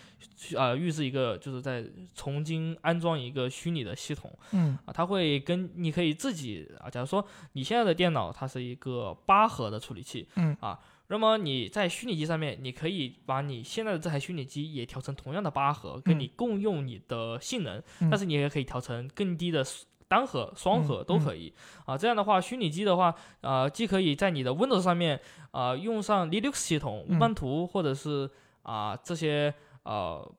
[0.55, 4.77] 呃预置一个，就是在重新安装一个虚拟的系统，嗯。
[4.85, 10.55] 啊，它会跟你可以自己啊，假如说你现在的电脑它是一个八核的处理器，嗯。
[10.59, 10.77] 啊。
[11.09, 19.65] 那么你在虚拟机上面，你可以把你现在的这台虚拟机也调成同样的八核，跟你共用你的性能，但是你也可以调成更低的
[20.07, 21.53] 单核、双核都可以。
[21.85, 25.19] 啊，这样的话，虚拟机的话，呃，既可以在你的 Windows 上面
[25.51, 28.29] 啊用上 Linux 系统、乌班图或者是
[28.63, 30.35] 啊这些呃。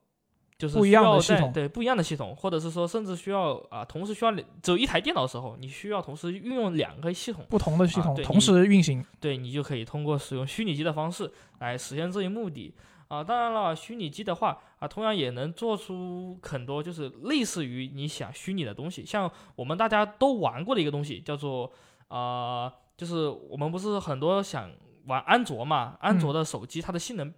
[0.61, 12.71] 就是需要在对不一样的系统，或者是说甚至需要啊，同时需要只有一台电脑的时候，你需要同时运用两个系统，不同的系统同时运行，对你就可以通过使用虚拟机的方式来实现这一目的
[13.07, 13.23] 啊。
[13.23, 21.71] 当然了，虚拟机的话啊，同样也能做出很多就是类似于你想虚拟的东西，像我们大家都玩过的一个东西叫做
[22.07, 24.69] 啊，就是我们不是很多想
[25.07, 27.33] 玩安卓嘛，安卓的手机它的性能。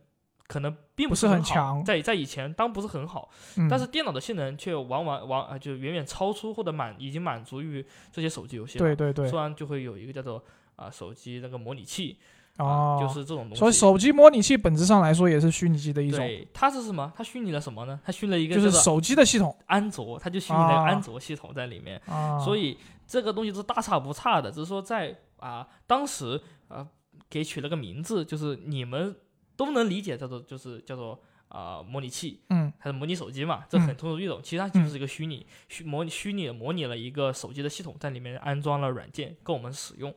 [0.47, 3.29] 可能并不是很强，在在以前当不是很好，
[3.69, 8.77] 但是电脑的性能却往往往啊就远远超出或者满已经满足于这些手机游戏。
[8.77, 10.43] 对对对，突然就会有一个叫做
[10.75, 12.19] 啊手机那个模拟器
[12.58, 13.56] 哦，就是这种东西。
[13.56, 17.12] 所以手机模拟器本质上来说也是虚拟机的一种，对，它是什么？
[17.15, 17.99] 它虚拟了什么呢？
[18.06, 21.99] 它虚拟了一个就是手机的系统安卓，它就虚拟了安卓系统在里面。
[22.06, 22.38] 啊。
[22.38, 22.77] 所以
[23.08, 26.86] 这个东西是大差不差的，只是说在啊当时啊
[27.29, 29.15] 给取了个名字，就是你们
[29.56, 34.42] 都能理解，叫做就是叫做啊、模拟器，嗯它是模拟手机嘛，这嗯很通俗易懂。
[34.42, 40.13] 其实它就是一个虚拟虚模拟虚拟模拟了一个手机的系统，在里面安装了软件供我们使用。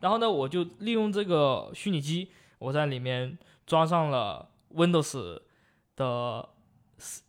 [0.00, 5.40] 然后呢，我就利用这个虚拟机，我在里面装上了 Windows
[5.94, 6.48] 的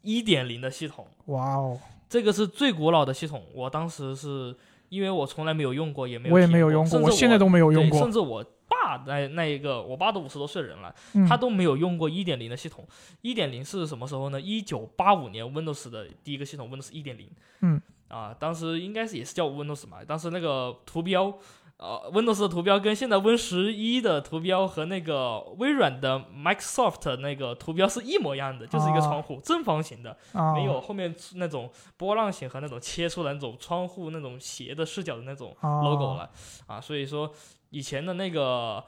[0.01, 1.07] 一点零的系统。
[1.25, 4.55] 哇哦，这个是最古老的系统，我当时是
[4.93, 8.11] 因为我从来没有用过，也没有我也没有用过，甚至我现在都没有用，过甚。
[8.11, 12.87] 至我爸那那一个，我爸都五十多岁的人了，嗯他都没有用过一点零的系统。
[13.21, 14.39] 一点零是什么时候呢？
[14.39, 17.27] 一九八五年 Windows 的第一个系统 Windows 一点零。
[17.61, 17.81] 嗯。
[18.07, 21.35] 啊，当时应该是也是叫 Windows 嘛，当时那个图标。
[21.83, 35.81] 呃，Windows 的图标跟现在 Win 十一的图标和那个微软的 Microsoft 那个图标是一模一样的，就是一个哦窗户，正方形的，啊，没有后面那种波浪形和那种切出来那种窗户那种斜的视角的那种啊。
[35.81, 36.29] logo 了
[36.67, 37.29] 啊，所以说
[37.71, 38.81] 以前的那个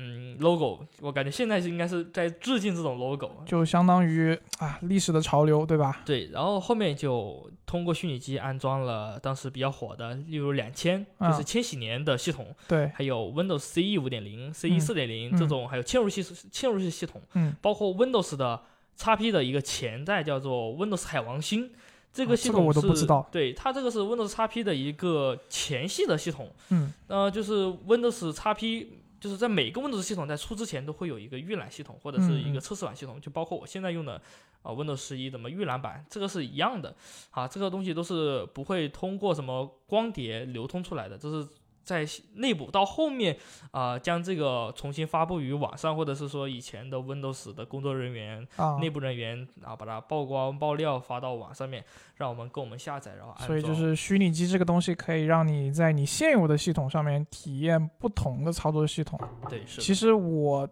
[0.00, 3.28] 嗯 logo，我感觉现在是应该是在致敬这种 logo。
[3.44, 6.02] 就相当于啊历史的潮流，对吧？
[6.06, 18.62] 对，然后后面就通过虚拟机安装了当时比较火的，例如两千，就是啊千禧年的系统，对，还有 Windows CE 五点零、CE 嗯四点零嗯这种，还有嵌入系嵌入式系统，嗯，包括 Windows 的
[18.96, 21.72] XP 的一个前代叫做 Windows 海王星，
[22.12, 28.86] 这啊个系统是、这个我都不知道对，它这个是 Windows XP 的一个前系的系统，嗯，呃，就是 Windows XP。
[29.20, 34.14] 就是在每个 Windows 系统在出之前都会有一个预览系统或者是一个测试版系统，就包括我现在用的
[34.62, 36.94] 啊、呃 Windows 十一的么预览版，这个是一样的。
[37.30, 41.48] 啊，这个东西都是不会通过什么光碟流通出来的，这是
[41.88, 43.34] 在内部到后面
[43.70, 51.82] 啊、将这个重新发布于网上，或者是说以前的 Windows 的工作人员啊，内部人员啊，把它曝光爆料发到网上面，
[52.16, 53.46] 让我们供我们下载，然后安装。
[53.46, 59.18] 所以就是虚拟机这个东西可以让你在你现有的系统上面体验不同的操作系统。
[59.48, 60.68] 对，是其实我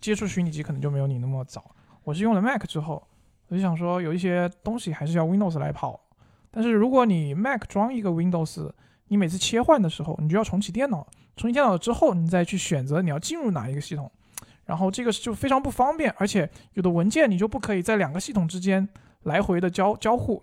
[0.00, 1.74] 接触虚拟机可能就没有你那么早，
[2.04, 3.06] 我是用了 Mac 之后，
[3.48, 6.00] 我就想说有一些东西还是要 Windows 来跑。
[6.50, 8.72] 但是如果你 Mac 装一个 Windows，
[9.14, 14.10] 你每次切换的时候，你就要重启电脑，重启电脑之后，你再去选择你要进入哪一个系统，
[14.64, 18.88] 然后这个就非常不方便，而且有的文件你就不可以在两个系统之间
[19.22, 20.42] 来回的交交互。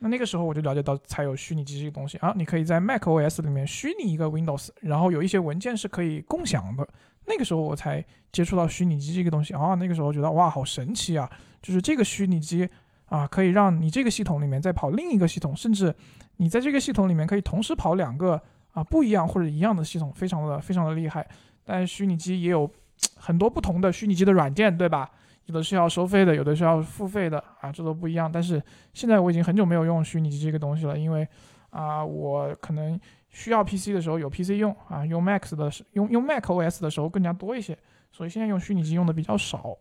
[0.00, 6.88] 那那个时候我就了解到才有虚拟机这个东西啊，你可以在 Mac OS 里面虚拟一个 Windows，然后有一些文件是可以共享的。
[7.26, 11.30] 那个时候我才接触到虚拟机这个东西啊，那个时候觉得哇，好神奇啊！
[11.62, 12.68] 就是这个虚拟机
[13.06, 15.94] 啊，可以让你这个系统里面再跑另一个系统，甚至
[16.40, 18.40] 你在这个系统里面可以同时跑两个
[18.72, 21.26] 啊不一样或者一样的系统，非常的非常的厉害。
[21.64, 22.68] 但虚拟机也有
[23.14, 25.10] 很多不同的虚拟机的软件，对吧？
[25.44, 28.30] 有的是要收费的，有的是要付费的啊，这都不一样。
[28.32, 28.62] 但是
[28.94, 31.28] 现在我已经很久没有用虚拟机这个东西了，因为
[31.68, 32.98] 啊，我可能
[33.28, 37.76] 需要 PC 的时候有 PC 用啊，用 Mac 的用用 Mac OS 的时候更加多一些，
[38.10, 39.76] 所以现在用虚拟机用的比较少。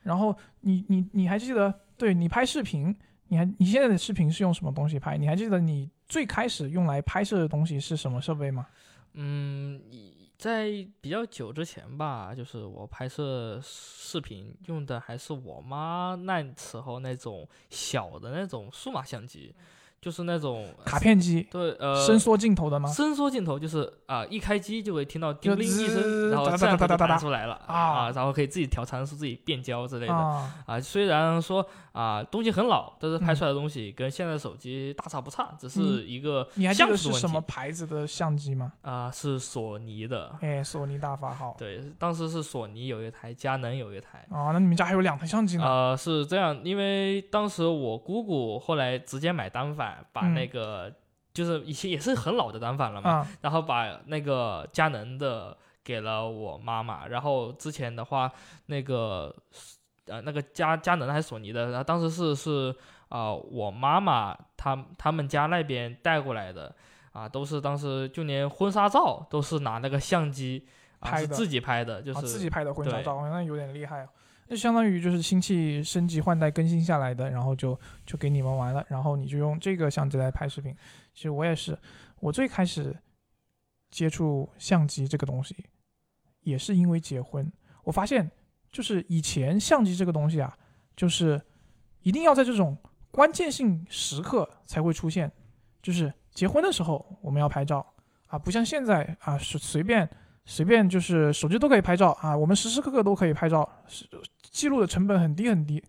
[0.00, 2.92] 然后你你你还记得，对你拍视频，
[3.32, 5.16] 你还你现在的视频是用什么东西拍？
[5.16, 8.66] 你还记得你最开始用来拍摄的东西是什么设备吗？
[9.14, 9.80] 嗯，
[10.36, 19.54] 在比较久之前吧，就是我拍摄视频用的还是我妈那时候那种小的那种数码相机，
[20.02, 22.90] 就是那种卡片机，对呃伸缩镜头的吗？
[22.90, 38.72] 伸缩镜头就是啊、一开机就会听到叮铃一声，然后哒摄像头就哒哒哒哒哒弹出来了啊然后可以自己调参数、自己变焦之类的啊啊，虽然说啊、东西很老，但是拍嗯出来的东西跟现在的手机大差不差，只是嗯一个你还记像素的问得是什么牌子的相机吗？
[38.82, 40.34] 啊、是索尼的。
[40.40, 41.54] 哎，索尼大法好。
[41.58, 44.26] 对，当时是索尼有一台，佳能有一台。
[44.30, 45.64] 啊，那你们家还有两台相机呢？
[45.64, 50.92] 呃，是这样，因为当时我姑姑后来直接买单反，把嗯那个、
[51.32, 58.30] 就是以前也是很老的单反了嘛，啊，然后把那个佳能的给了我妈妈，然后之前的话
[58.66, 59.34] 那个
[60.06, 62.74] 呃那个佳佳能还是索尼的，然后当时是是
[63.08, 66.74] 啊、呃我妈妈她他们家那边带过来的
[67.12, 70.66] 啊、都是当时就连婚纱照都是拿那个相机
[70.98, 74.08] 啊、拍自己拍的，就是、啊自己拍的婚纱对照，那有点厉害哦。
[74.52, 80.76] 那相当于就是氢气升级换代更新下来的，然后就就给你们玩了，然后你就用这个相机来拍视频。
[81.14, 81.78] 其实我也是，
[82.20, 82.94] 我最开始
[83.90, 85.56] 接触相机这个东西，
[86.40, 87.50] 也是因为结婚。
[87.82, 88.30] 我发现，
[88.70, 90.54] 就是以前相机这个东西啊，
[90.94, 91.40] 就是
[92.02, 92.76] 一定要在这种
[93.10, 95.32] 关键性时刻才会出现，
[95.80, 97.94] 就是结婚的时候我们要拍照
[98.26, 100.06] 啊，不像现在啊是随便
[100.44, 104.06] 随便就是手机都可以拍照啊，我们时时刻刻都可以拍照，是
[104.52, 105.82] 记录的成本很低很低，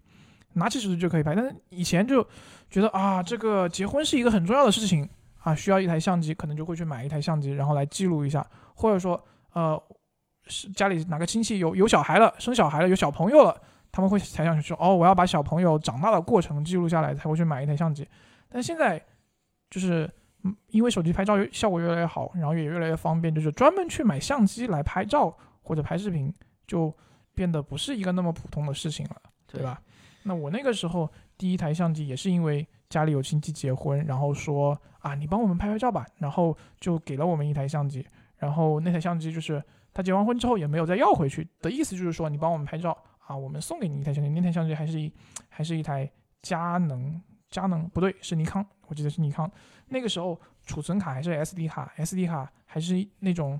[0.53, 1.35] 拿起手机就可以拍。
[1.35, 2.25] 但是以前就
[2.69, 5.07] 觉得啊，这个结婚是一个很重要的事情
[5.39, 8.43] 啊，需要一台相机，可能就会去买一台相机，然后来记录一下，
[8.73, 9.79] 或者说呃，
[10.47, 13.55] 是家里哪个亲戚有有小孩了，生小孩了，有小朋友了，
[13.91, 18.07] 他们会才想去说哦，我要把小朋友长大的过程记录下来，才会去买一台相机。
[18.49, 18.99] 但现在
[19.69, 20.09] 就是。
[20.71, 26.33] 因为手机拍照效果越来越好，然后也越来越方便，就是专门去买相机来拍照或者拍视频，
[26.67, 26.93] 就
[27.33, 29.81] 变得不是一个那么普通的事情了，对吧？
[30.23, 38.05] 那我那个时候第一台相机也是因为家里有亲戚结婚，然后说啊，你帮我们拍拍照吧，然后就给了我们一台相机，
[38.37, 39.61] 然后那台相机就是
[39.93, 45.11] 他结完婚之后也没有再要回去的意思，就是说你帮我们拍照啊，我们送给你一台相机，那台相机还是一
[45.49, 46.09] 还是一台
[46.41, 49.51] 佳能，佳能不对，是尼康，我记得是尼康。
[49.89, 53.59] 那个时候储存卡还是 SD 卡，SD 卡还是那种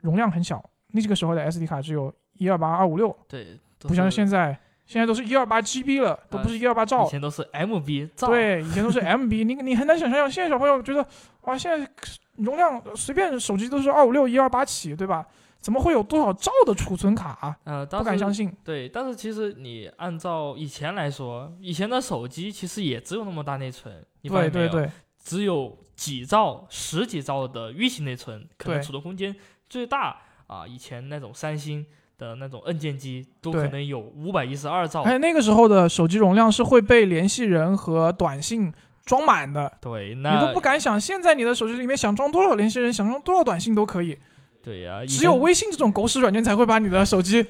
[0.00, 0.64] 容量很小。
[0.90, 7.04] 那这个时候的 SD 卡只有一二八二五六，对，不像现在，现在都是一二八 GB 了，都不是一二八兆。
[7.06, 8.28] 以前都是 MB 兆。
[8.28, 9.44] 对，以前都是 MB。
[9.44, 11.06] 你你很难想象，现在小朋友觉得
[11.42, 11.90] 哇，现在
[12.36, 15.26] 容量随便手机都是二五六一二八起，对吧？
[15.60, 17.56] 怎么会有多少兆的储存卡？
[17.64, 18.50] 呃，不敢相信。
[18.62, 23.92] 对，但是其实你按照以前来说，以前的手机其实也只有那么大内存。
[24.22, 24.88] 对对对。
[25.18, 29.34] 只有几兆、十几兆的运行内存，可能储存空间
[29.68, 30.16] 最大
[30.46, 30.66] 啊。
[30.66, 31.84] 以前那种三星
[32.18, 35.04] 的那种按键机都可能有五百一十二兆。
[35.04, 38.72] 还有那个时候的手机容量是会被联系人和短信
[39.04, 39.72] 装满的。
[39.80, 44.18] 对，你都不敢想，现在你的手机里面想装多少联系人，想装多少短信都可以。
[44.60, 47.46] 对呀，只有微信这种狗屎软件才会把你的手机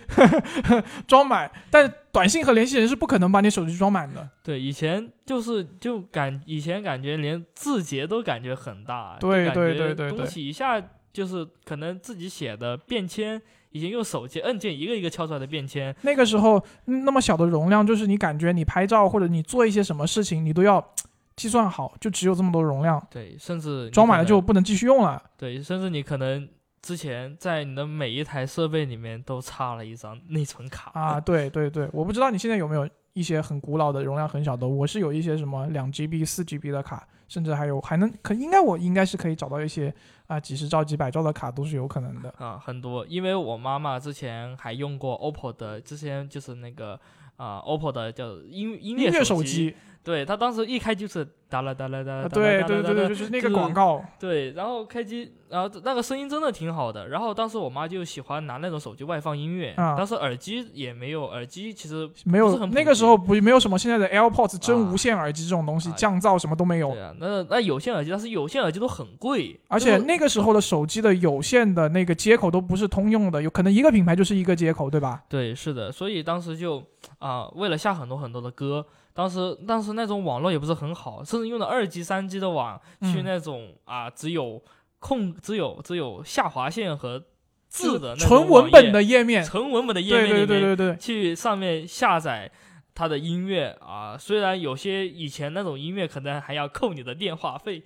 [1.08, 4.28] 装满，但短信和联系人是不可能把你手机装满的。
[4.44, 10.80] 对，以前就是就感以前感觉连字节都感觉很大，对对对对，东西一下
[11.18, 20.94] 就是可能自己写的便签，以前用手机按键一个一个敲出来的便签，那个时候那么小的容量，就是你感觉你拍照或者你做一些什么事情，你都要
[21.34, 23.04] 计算好，就只有这么多容量。
[23.10, 25.20] 对，甚至装满了就不能继续用了。
[25.36, 26.48] 对，甚至你可能。
[26.80, 39.94] 之前在你的每一台设备里面都插了一张内存卡啊，对对对，我不知道你现在有没有一些很古老的容量很小的，我是有一些什么两 GB、四 GB 的卡，甚至还有还能可应该我应该是可以找到一些
[40.26, 42.34] 啊几十兆、几百兆的卡都是有可能的。
[42.38, 46.98] 啊，很多，因为我妈妈之前还用过 OPPO 的，之前就是那个
[47.36, 49.76] 啊 OPPO 的叫音音乐手机。
[50.04, 54.02] 对他当时一开就是哒啦哒啦哒，对对对对，就是那个广告。
[54.18, 57.08] 对，然后开机，然后那个声音真的挺好的。
[57.08, 66.92] 然后当时我妈就喜欢拿那种手机外放音乐，当时耳机也没有，耳机其实没有，那个时候不没有什么现在的 AirPods 真无线耳机这种东西，降噪什么都没有。
[66.92, 75.22] 对啊，那那有线耳机，但是有线耳机都很贵，而且那个时候的手机的有线的那个接口都不是通用的，有可能一个品牌就是一个接口，对吧？
[75.28, 76.82] 对，是的，所以当时就
[77.18, 78.86] 啊，为了下很多很多的歌。
[79.18, 84.62] 当时，当时那种网络也不是很好，甚至用的二 G、三 G 的网，去那种啊，只有
[85.00, 87.20] 控、只有只有下划线和
[87.68, 92.48] 字的纯文本的页面，纯文本的页面里面去上面下载
[92.94, 94.16] 它的音乐啊。
[94.16, 97.82] 虽然有些以前那种音乐可能还要扣你的电话费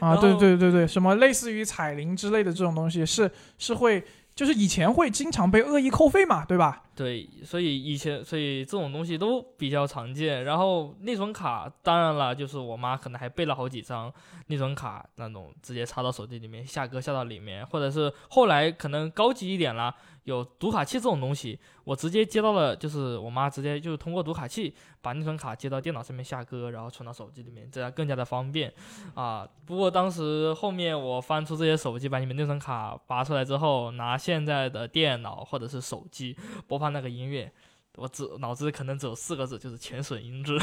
[0.00, 4.04] 啊，对对对对，什么类似于彩铃之类的这种东西，是是会。
[4.34, 6.82] 就是以前会经常被恶意扣费嘛，对吧？
[6.96, 10.44] 对，所以以前，所以这种东西都比较常见。
[10.44, 14.10] 然后内存卡，当然了，就是我妈可能还备了好几张
[14.46, 19.94] 内存卡，那种直接插到手机里面下歌下到里面，或者是后来可能高级一点了。
[20.24, 28.72] 有读卡器这种东西，我直接接到了，就是我妈直接就是通过读卡器把内存卡接到电脑上面下歌，然后存到手机里面，这样更加的方便
[29.14, 29.48] 啊。
[29.64, 36.36] 不过当时后面我翻出这些手机，把你们内存卡拔出来之后，拿现在的电脑或者是手机
[36.66, 37.52] 播放那个音乐。
[37.98, 40.58] 我只脑子可能只有四个字，就是潜水音质，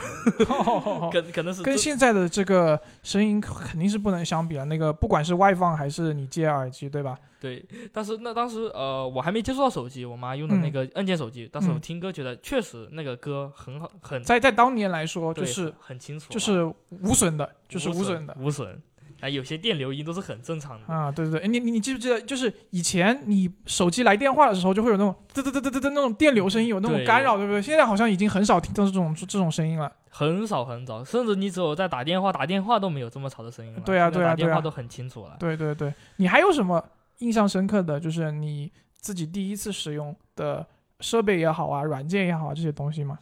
[1.12, 4.66] 可可能是跟现在的这个声音肯定是不能相比了。
[4.66, 7.18] 那个不管是外放还是你接耳机，对吧？
[7.40, 7.66] 对。
[7.92, 16.64] 但是那当时呃，我还没接触到手机，我妈用的那个按键手机，当时我听歌觉得确实那个歌很好，很在在当年来说就是很清楚，就是
[17.02, 18.80] 无损的，就是无损的，无损。
[19.24, 27.62] 啊，有些电流音都是很正常的啊，对对对，你你你记不记得，就是以前你手机来电话的时候，就会有那种嘚嘚嘚嘚嘚嘚那种电流声音，有那种干扰，对不对？
[27.62, 33.80] 现在好像已经很少听到这种这种声音了，很少很少，甚至你只有在打电话打电话都没有这么吵的声音了。
[33.86, 35.38] 对啊对啊，打电话都很清楚了。
[35.40, 36.84] 对对对，你还有什么
[37.20, 40.68] 印象深刻的就是你自己第一次使用的
[41.00, 43.18] 设备也好啊，软件也好啊这些东西吗？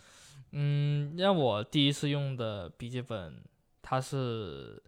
[0.53, 3.35] 嗯，让我第一次用的笔记本，
[3.83, 4.81] 它是。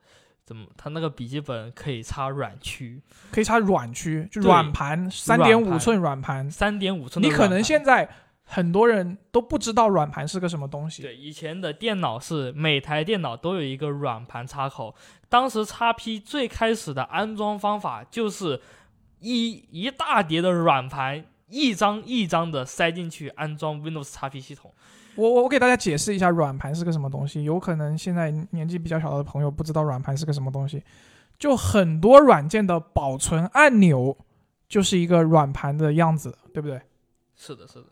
[0.45, 6.49] 怎么，它那个笔记本可以插软驱，可以插软驱，就软盘，三点五寸软盘。
[6.51, 8.09] 三点五寸你可能现在
[8.43, 11.01] 很多人都不知道软盘是个什么东西。
[11.01, 14.93] 对，以前的电脑是每台电脑都有一个软盘插口，
[15.29, 18.61] 当时 x P 最开始的安装方法就是
[19.19, 24.73] 一一大叠的软盘，一张一张的塞进去安装 Windows x P 系统。
[25.15, 30.83] 我我我给大家解释一下软盘是个什么东西，有可能现在年纪比较小的朋友不知道软盘是个什么东西。
[31.37, 34.17] 就很多软件的保存按钮
[34.69, 36.81] 就是一个软盘的样子，对不对？
[37.35, 37.87] 是的，是的，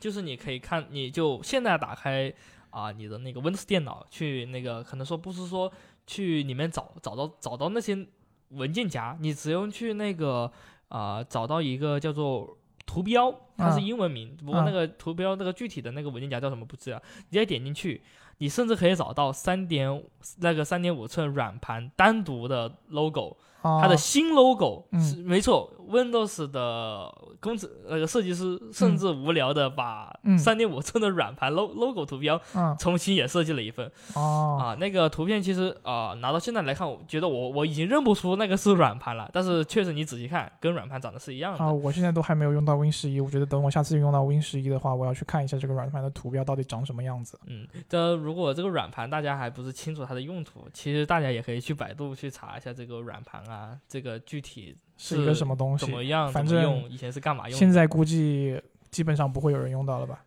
[0.00, 2.32] 就是你可以看，你就现在打开
[2.70, 5.70] 啊、你的那个 Windows 电脑，去那个可能说不是说
[6.06, 8.06] 去里面找找到找到那些
[8.50, 10.50] 文件夹，你只用去那个
[10.88, 12.56] 啊、找到一个叫做
[12.88, 18.00] 图标，它是嗯英文名，不过嗯那个图标那个具体的那个文件夹叫什么不知道，你直接点进去。
[18.40, 20.00] 你甚至可以找到三点
[20.38, 25.00] 那个三点五寸软盘单独的 logo，啊，它的新 logo 嗯。
[25.00, 30.38] 是、没错，Windows 的工程那个设计师甚至无聊的把嗯。
[30.38, 32.76] 三点五寸的软盘 lo logo 图标嗯。
[32.78, 34.58] 重新也设计了一份、哦。
[34.60, 41.64] 啊，那个图片其实啊、拿到现在来看，我觉得我我已经认不出那个是软盘了，但是确实你仔细看，跟软盘长得是一样的。
[41.64, 47.38] 啊，我现在都还没有用到 Win 十一，我觉得等我下次用到 Win 十一的话，我要去看一下这个软盘的图标到底长什么样子。
[47.46, 55.86] 嗯，这如果这个软盘大家还不是清楚它的用途，其实大家也可以去百度去查一下这个软盘啊，这个具体是一个什么东西？
[55.86, 57.56] 怎么样，反正用，以前是干嘛用的。
[57.56, 60.24] 现在估计基本上不会有人用到了吧？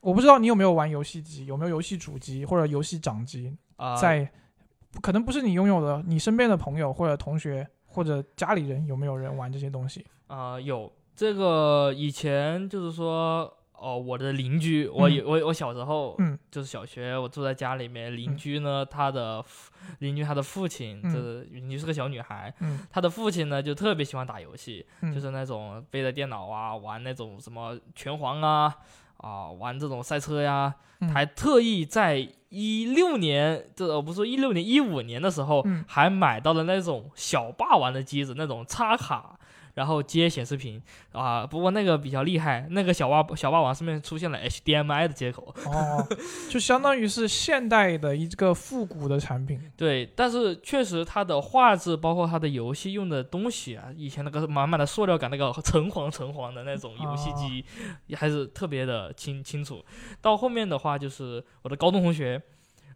[0.00, 4.28] 我不知道你有没有玩游戏机，有没有游戏主机或者游戏掌机，啊、在
[5.00, 10.04] 可能不是你拥有的，你身边的朋友或者同学或者家里人有没有人玩这些东西？
[10.26, 15.14] 啊、有这个以前就是说，哦，我的邻居，我嗯。
[15.14, 16.38] 有、我我小时候，嗯。
[16.50, 18.36] 就是小学，我住在家里面，邻嗯。
[18.36, 19.44] 居呢，他的
[19.98, 21.12] 邻居他的父亲，嗯。
[21.12, 22.78] 这邻居是个小女孩，嗯。
[22.90, 28.72] 她的父亲呢就特别喜欢打游戏，嗯，就是那种背着电脑啊，玩那种什么拳皇啊，
[29.16, 31.08] 啊，玩这种赛车呀，嗯。
[31.10, 35.84] 还特意在一六年，这我不是一六年一五年的时候，嗯。
[35.88, 39.38] 还买到了那种小霸王的机子，那种插卡，
[39.74, 40.80] 然后接显示屏
[41.12, 41.46] 啊。
[41.46, 45.54] 不过那个比较厉害，那个小霸小霸王上面出现了 HDMI 的接口。
[45.66, 46.06] 哦，
[46.50, 49.60] 就相当于是现代的一个复古的产品。
[49.76, 57.64] 对，但是确实它的画质，包括它的游戏用的东西啊，以前那个满满的塑料感，那个橙黄橙黄的那种游戏机，
[58.06, 59.84] 也还是特别的清清楚。
[60.20, 62.40] 到后面的话，就是我的高中同学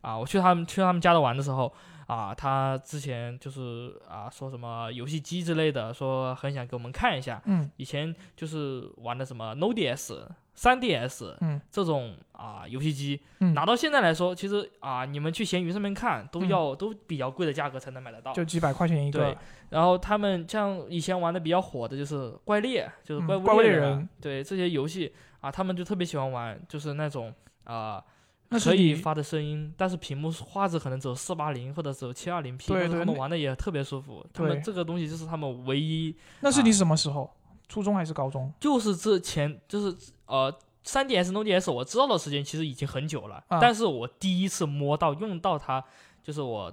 [0.01, 1.73] 啊，我去他们去他们家的玩的时候
[2.07, 7.43] 啊，他之前就是啊说什么游戏机之类的，说很想给我们看一下。
[7.47, 10.27] 嗯以前就是玩的什么 NoDS、
[10.57, 18.33] 3DS 嗯这种啊游戏机，嗯，拿到现在来说，其实啊，你们去闲鱼上面看，都嗯要、都比较贵的价格才能买得到。
[18.33, 19.37] 就几百块钱一个对。
[19.71, 27.35] 然后他们像以前玩的比较火的就是怪猎，就是嗯怪物猎猎人对这些游戏啊，他们就特别喜欢玩，就是那种
[27.65, 28.03] 啊、
[28.51, 34.25] 可以发的声音，但是屏幕画质可能只有四八零或者只有七二零 P，但是他们玩的也特别舒服。
[34.33, 37.31] 他们这个东西就是他们唯一那是你什么时候？
[37.69, 38.53] 初中还是高中？
[38.61, 40.53] 就是之前就是呃。
[40.89, 45.83] 3 DS、NoDS 我知道的时间其实已经很久了，啊但是我第一次摸到用到它，
[46.23, 46.73] 就是我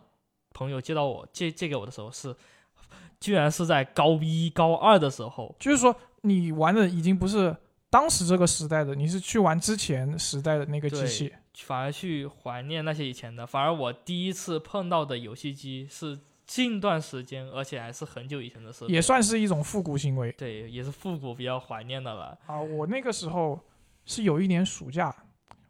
[0.54, 2.36] 朋友借到我借借给我的时候是，
[3.20, 7.58] 居然是在高一高二的时候，就是说你玩的已经不是
[7.94, 11.32] 当时这个时代的，你是去玩之前时代的那个机器。
[11.60, 13.46] 反而去怀念那些以前的。
[13.46, 22.36] 反而我第一次碰到的游戏机是近段时间，而且还是很久以前的事，也算是一种复古行为对，也是复古比较怀念的了。
[22.48, 22.60] 啊！
[22.60, 23.60] 我那个时候
[24.08, 25.16] 是有一年暑假，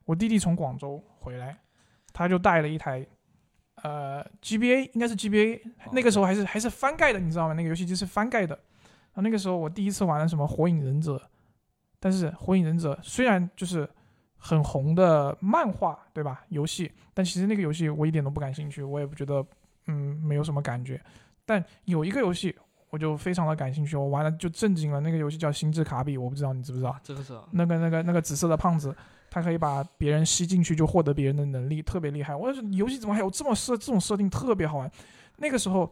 [0.05, 1.57] 我弟弟从广州回来，
[2.13, 3.05] 他就带了一台
[3.81, 5.59] 呃 GBA，应该是 GBA，
[5.91, 7.53] 那个时候还是还是翻盖的，你知道吗？
[7.53, 8.55] 那个游戏机是翻盖的。
[8.55, 11.17] 然后那个时候我第一次玩了什么《火影忍者》，
[12.03, 13.89] 但是《火影忍者》虽然就是
[14.35, 16.43] 很红的漫画，对吧？
[16.49, 19.45] 游戏，但其实那个游戏我一点都不感兴趣，我也不觉得，
[19.87, 21.01] 嗯，没有什么感觉。
[21.45, 22.53] 但有一个游戏
[22.89, 24.99] 我就非常的感兴趣，我玩了就震惊了。
[24.99, 26.89] 那个游戏叫《星之卡比》，我不知道你知不知道？
[26.89, 28.93] 啊，这个是啊那个那个那个紫色的胖子，
[29.31, 32.35] 他可以把别人吸进去，就获得别人的能力，特别厉害。
[32.35, 34.91] 我说游戏怎么还有这么设这种设定，特别好玩。
[35.37, 35.89] 那个时候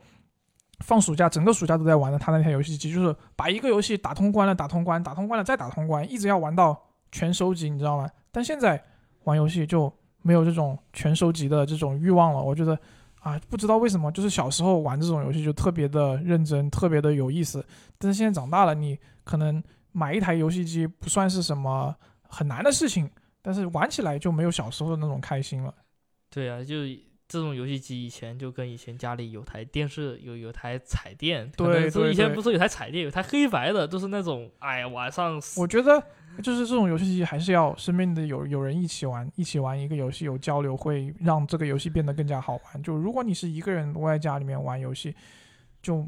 [0.82, 8.10] 放暑假，整个暑假都在玩的他那台游戏机，就是把一个游戏打通关了，打通关，打通关了再打通关，一直要玩到全收集，你知道吗？
[8.32, 8.82] 但现在
[9.24, 12.42] 玩游戏就没有这种全收集的这种欲望了。
[12.42, 12.78] 我觉得
[13.20, 17.64] 啊，不知道为什么，就是小时候玩这种游戏就特别的认真，特别的有意思。
[17.98, 19.62] 但是现在长大了，你可能
[19.92, 21.96] 买一台游戏机不算是什么
[22.28, 23.10] 很难的事情，
[23.42, 25.74] 但是玩起来就没有小时候的那种开心了。
[26.30, 26.78] 对啊，就
[27.32, 36.04] 这种游戏机以前就跟以前家里有台电视有有台彩电，对可能说对对以前不是有台彩电，有台黑白的，就是那种哎呀晚上我觉得
[36.44, 42.84] 就是这种游戏机还是要身边的有有人一起玩，一起玩一个游戏有交流，会让这个游戏变得更加好玩。
[42.84, 45.16] 就如果你是一个人窝在家里面玩游戏，
[45.82, 46.06] 就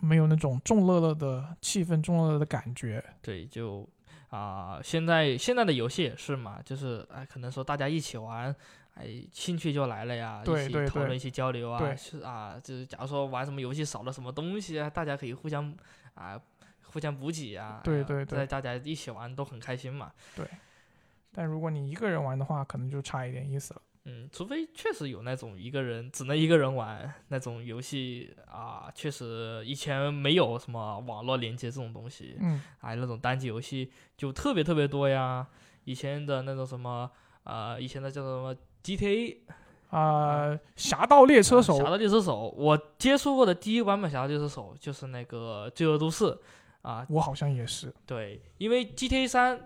[0.00, 3.02] 没有那种众乐乐的气氛、众乐乐的感觉。
[3.22, 3.88] 对就
[4.28, 8.54] 啊、现在现在的游戏也是嘛，就是哎可能说大家一起玩。
[8.96, 15.74] 哎，兴趣就来了呀，一起讨论、一起交流啊，是啊，就是假如说玩什么游戏少了什么东西啊，大家可以互相
[16.14, 16.40] 啊
[16.82, 20.10] 互相补给啊，对对对在大家一起玩都很开心嘛。
[20.34, 20.46] 对
[21.30, 23.82] 但如果你一个人玩的话，可能就差一点意思了。
[24.08, 35.46] 嗯，除非确实有那种一个人只能一个人玩那种游戏啊，确实以前没有什么网络连接这种东西，嗯，啊，那种单机游戏就特别特别多呀。
[35.84, 37.10] 以前的那种什么
[37.42, 38.56] 啊，以前的叫什么
[38.86, 39.38] GTA
[39.88, 41.76] 啊、侠盗猎车手。
[41.78, 46.36] 侠盗猎车手，我接触过的第一个版本侠盗猎车手就是那个罪恶都市
[46.82, 47.92] 啊，我好像也是。
[48.04, 49.58] 对，因为 GTA 三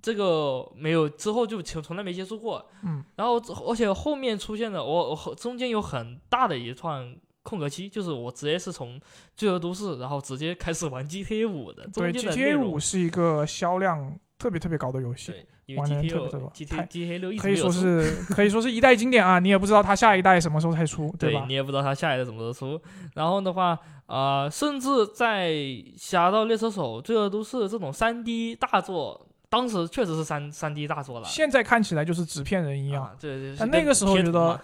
[0.00, 3.36] 这个没有之后就从从来没接触过，嗯，然后
[3.66, 8.98] 而且后面出现的我我中间有很大的一串空格期，就是我直接是从
[9.34, 19.38] 罪恶都市，然后直接开始玩 GTA 五的，中对，GTA 容五是一个销量特别特别高的游戏，对，因为玩的人 GTA 特别特别六多 GTA GTA 六一直可以说是 可以说是一代经典啊！
[19.38, 21.40] 你也不知道它下一代什么时候才出，对吧？
[21.40, 22.80] 对你也不知道它下一代什么时候出。
[23.14, 25.50] 然后的话，呃，甚至在
[25.96, 31.26] 《侠盗猎车手》《罪恶都市》这种三 D 大作，当时确实是三三 D 大作了。
[31.28, 33.54] 现在看起来就是纸片人一样，啊，对对。
[33.58, 34.58] 但那个时候觉得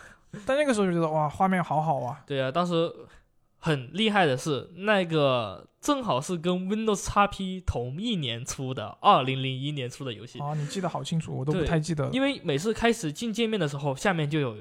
[0.47, 2.21] 但那个时候就觉得哇，画面好好啊！
[2.27, 2.91] 对啊，当时
[3.65, 10.39] 很厉害的是，那个正好是跟 Windows XP 同一年出的，二零零一年出的游戏。
[10.39, 12.07] 啊，你记得好清楚，我都不太记得。
[12.11, 14.55] 因为每次开始进界面的时候，下面就有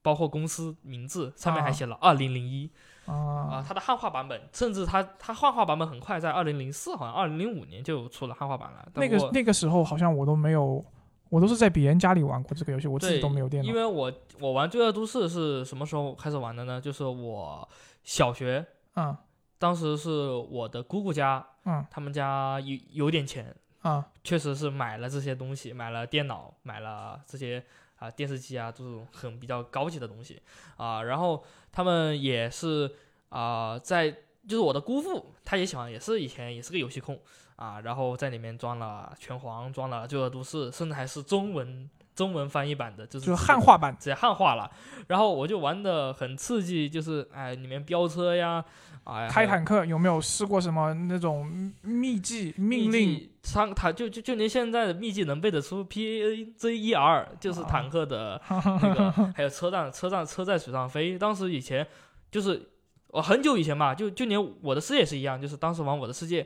[0.00, 2.70] 包括公司名字，上面还啊写了二零零一
[3.04, 8.88] 啊，啊，它的汉化版本，甚至它它汉化版本很快，在二零零四好像二零零五年就出了汉化版了。
[8.94, 10.82] 那个那个时候好像我都没有，
[11.28, 13.74] 我都是在别人家里玩过这个游戏，我自己都没有电脑因。
[13.74, 16.80] 为我我玩《罪恶都市》是什么时候开始玩的呢？
[16.80, 17.68] 就是我
[18.06, 19.14] 小学，嗯。
[19.58, 21.84] 当时是我的姑姑家，嗯。
[21.90, 27.64] 他们家有有点钱，啊确实是买了这些东西，买了电脑，买了这些
[27.98, 30.40] 啊、电视机啊这种很比较高级的东西
[30.76, 31.42] 啊、然后
[31.72, 32.94] 他们也是
[33.30, 34.10] 啊、在
[34.46, 37.18] 就是我的姑父，他也喜欢，也是以前也是个游戏控
[37.56, 44.68] 啊，然后在里面装了拳皇，装了罪恶都市，甚至还是中文中文翻译版的，就是就是汉化版直接汉化了，
[45.06, 48.64] 然后我就玩的很刺激，就是哎里面飙车呀，
[49.04, 53.30] 哎开坦克有没有试过什么那种秘技命令？
[53.42, 61.16] 上坦就就就连现在的秘技能背得出 P A J E R，就是啊坦克的那个，还有车站车站车在水上飞。
[61.16, 61.86] 当时以前
[62.30, 62.70] 就是
[63.08, 66.44] 我很久以前吧，就就连我的世界也是一样，就是当时玩我的世界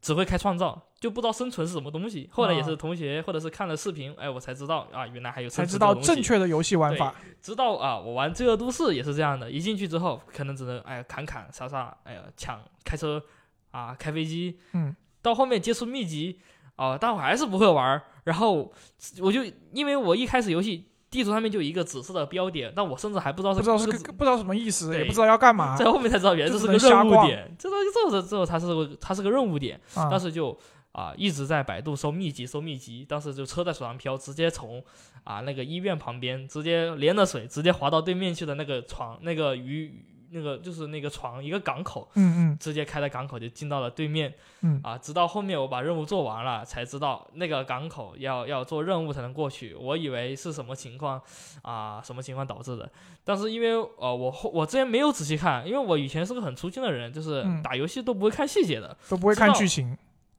[0.00, 2.28] 只会开创造，就不知道生存是什么东西。
[2.32, 7.14] 后来也是啊同学或者是看了视频，哎，我才知道啊，原来还有才知道正确的游戏玩法。
[7.40, 13.22] 知道啊，我玩《罪恶都市》也是这样的，一进去之后，可能只能哎呀砍砍杀杀，哎呀抢开车
[13.70, 16.38] 啊开飞机，嗯，到后面接触秘籍
[16.76, 18.72] 啊，但我还是不会玩，然后
[19.20, 19.40] 我就
[19.72, 30.56] 因为我一开始游戏地图上面就一个紫色的标点，但我甚至还不知道是不知道是这个个不知道什么意思，也不知道要干嘛在后面才知道原来这是个任务点，这东西这这之后它是个它是个任务点，嗯当时就
[30.92, 34.82] 啊一直在百度搜秘籍搜秘籍，当时就车在水上飘，直接从
[35.24, 49.74] 啊那个医院旁边直接连着水，直接滑到对面去的那个床那个鱼那个就是那个床一个港口，嗯嗯直接开到港口就进到了对面，嗯啊，直到后面我把任务做完了，才知道那个港口要要做任务才能过去。
[49.74, 51.20] 我以为是什么情况
[51.62, 52.90] 啊，什么情况导致的？
[53.24, 58.96] 但是因为呃，我后我之前没有仔细看，因为我以前是个很粗心的人，就是嗯打游戏都不会看细节的。
[59.08, 59.96] 都不会看剧情。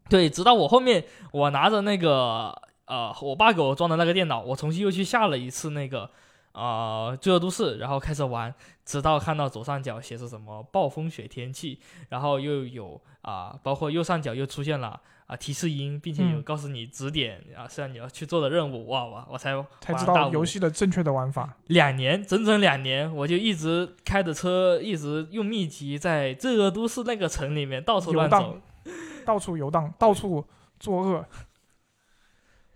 [0.10, 2.52] 对，直到我后面我拿着那个
[2.86, 6.10] 呃，我爸给我装的那个电脑，我重新又去下了一次那个
[6.54, 8.54] 呃《罪恶都市》，然后开始玩，
[8.86, 11.80] 直到看到左上角写着什么暴风雪天气，
[12.10, 21.56] 然后又有啊、包括右上角又出现了啊、提示音，并且有嗯告诉你指点啊，是让你要去做的任务，哇哇，我才才知道游戏的正确的玩法。
[21.68, 28.58] 两年，整整两年，我就一直开着车，一直用秘籍在罪恶都市那个城里面到处乱游荡走。
[29.26, 30.44] 到处游荡，到处
[30.80, 31.24] 作恶。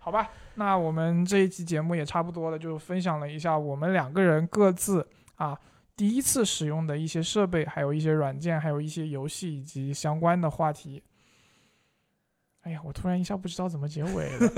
[0.04, 5.58] 好吧，那我们这一期节目也差不多了，就分享了一下我们两个人各自啊
[5.96, 11.02] 第一次使用的一些设备，还有一些软件，还有一些游戏以及相关的话题。
[12.64, 14.52] 哎呀，我突然一下不知道怎么结尾了。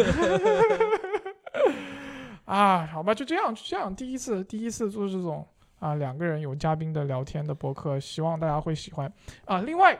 [2.45, 3.95] 啊，好吧，就这样，就这样。
[3.95, 5.47] 第一次，第一次做这种
[5.79, 9.13] 啊，两个人有嘉宾的聊天的播客，希望大家会喜欢
[9.45, 9.61] 啊。
[9.61, 9.97] 另外，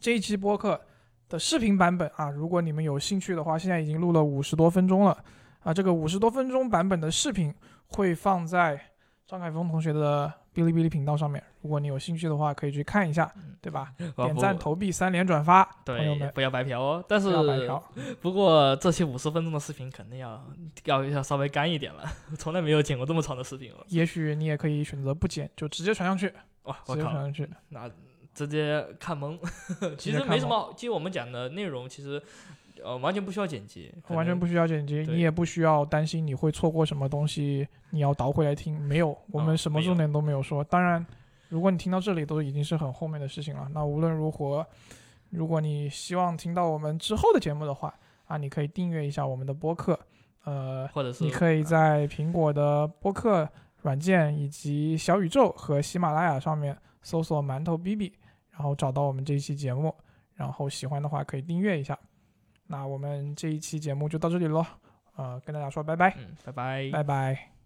[0.00, 0.80] 这一期播客
[1.28, 5.16] 的视频版本啊，如果你们有兴趣的话，现在已经录了五十多分钟了
[5.60, 5.72] 啊。
[5.74, 7.54] 这个五十多分钟版本的视频
[7.88, 8.80] 会放在
[9.26, 13.92] 张凯峰同学的哔哩哔哩频道上面，如果你有兴趣的话，可以去看一下，对吧？
[14.16, 17.04] 点赞、投币、三连转发，朋友对，们不要白嫖哦。
[17.06, 17.82] 但是不要白嫖。
[18.20, 20.42] 不过这期五十分钟的视频肯定要
[20.84, 22.02] 要要稍微干一点了，
[22.38, 23.84] 从来没有剪过这么长的视频了。
[23.88, 27.48] 也许你也可以选择不剪，就直接传上去，哇，直我靠，接传上去。
[27.68, 27.88] 那
[28.38, 29.36] 直接看懵。
[29.96, 32.22] 其实没什么，其实我们讲的内容其实
[32.84, 38.78] 呃完全不需要剪辑，完全不需要剪辑，你也不需要担心你会错过什么东西，你要倒回来听。
[38.80, 40.62] 没有，我们什么重点都没有说。
[40.62, 41.04] 当然，
[41.48, 43.68] 如果你听到这里，都已经是很后面的事情了。
[43.74, 44.64] 那无论如何，
[45.30, 47.92] 如果你希望听到我们之后的节目的话，
[48.26, 49.98] 啊，你可以订阅一下我们的播客，
[50.44, 53.48] 呃，或者是你可以在苹果的播客
[53.82, 58.12] 软件以及小宇宙和喜马拉雅上面搜索“馒头 B B”，
[58.58, 59.94] 然后找到我们这一期节目，
[60.34, 61.96] 然后喜欢的话可以订阅一下。
[62.66, 64.66] 那我们这一期节目就到这里喽，
[65.14, 66.90] 呃，跟大家说拜拜，嗯，拜拜。
[66.90, 67.57] 拜拜。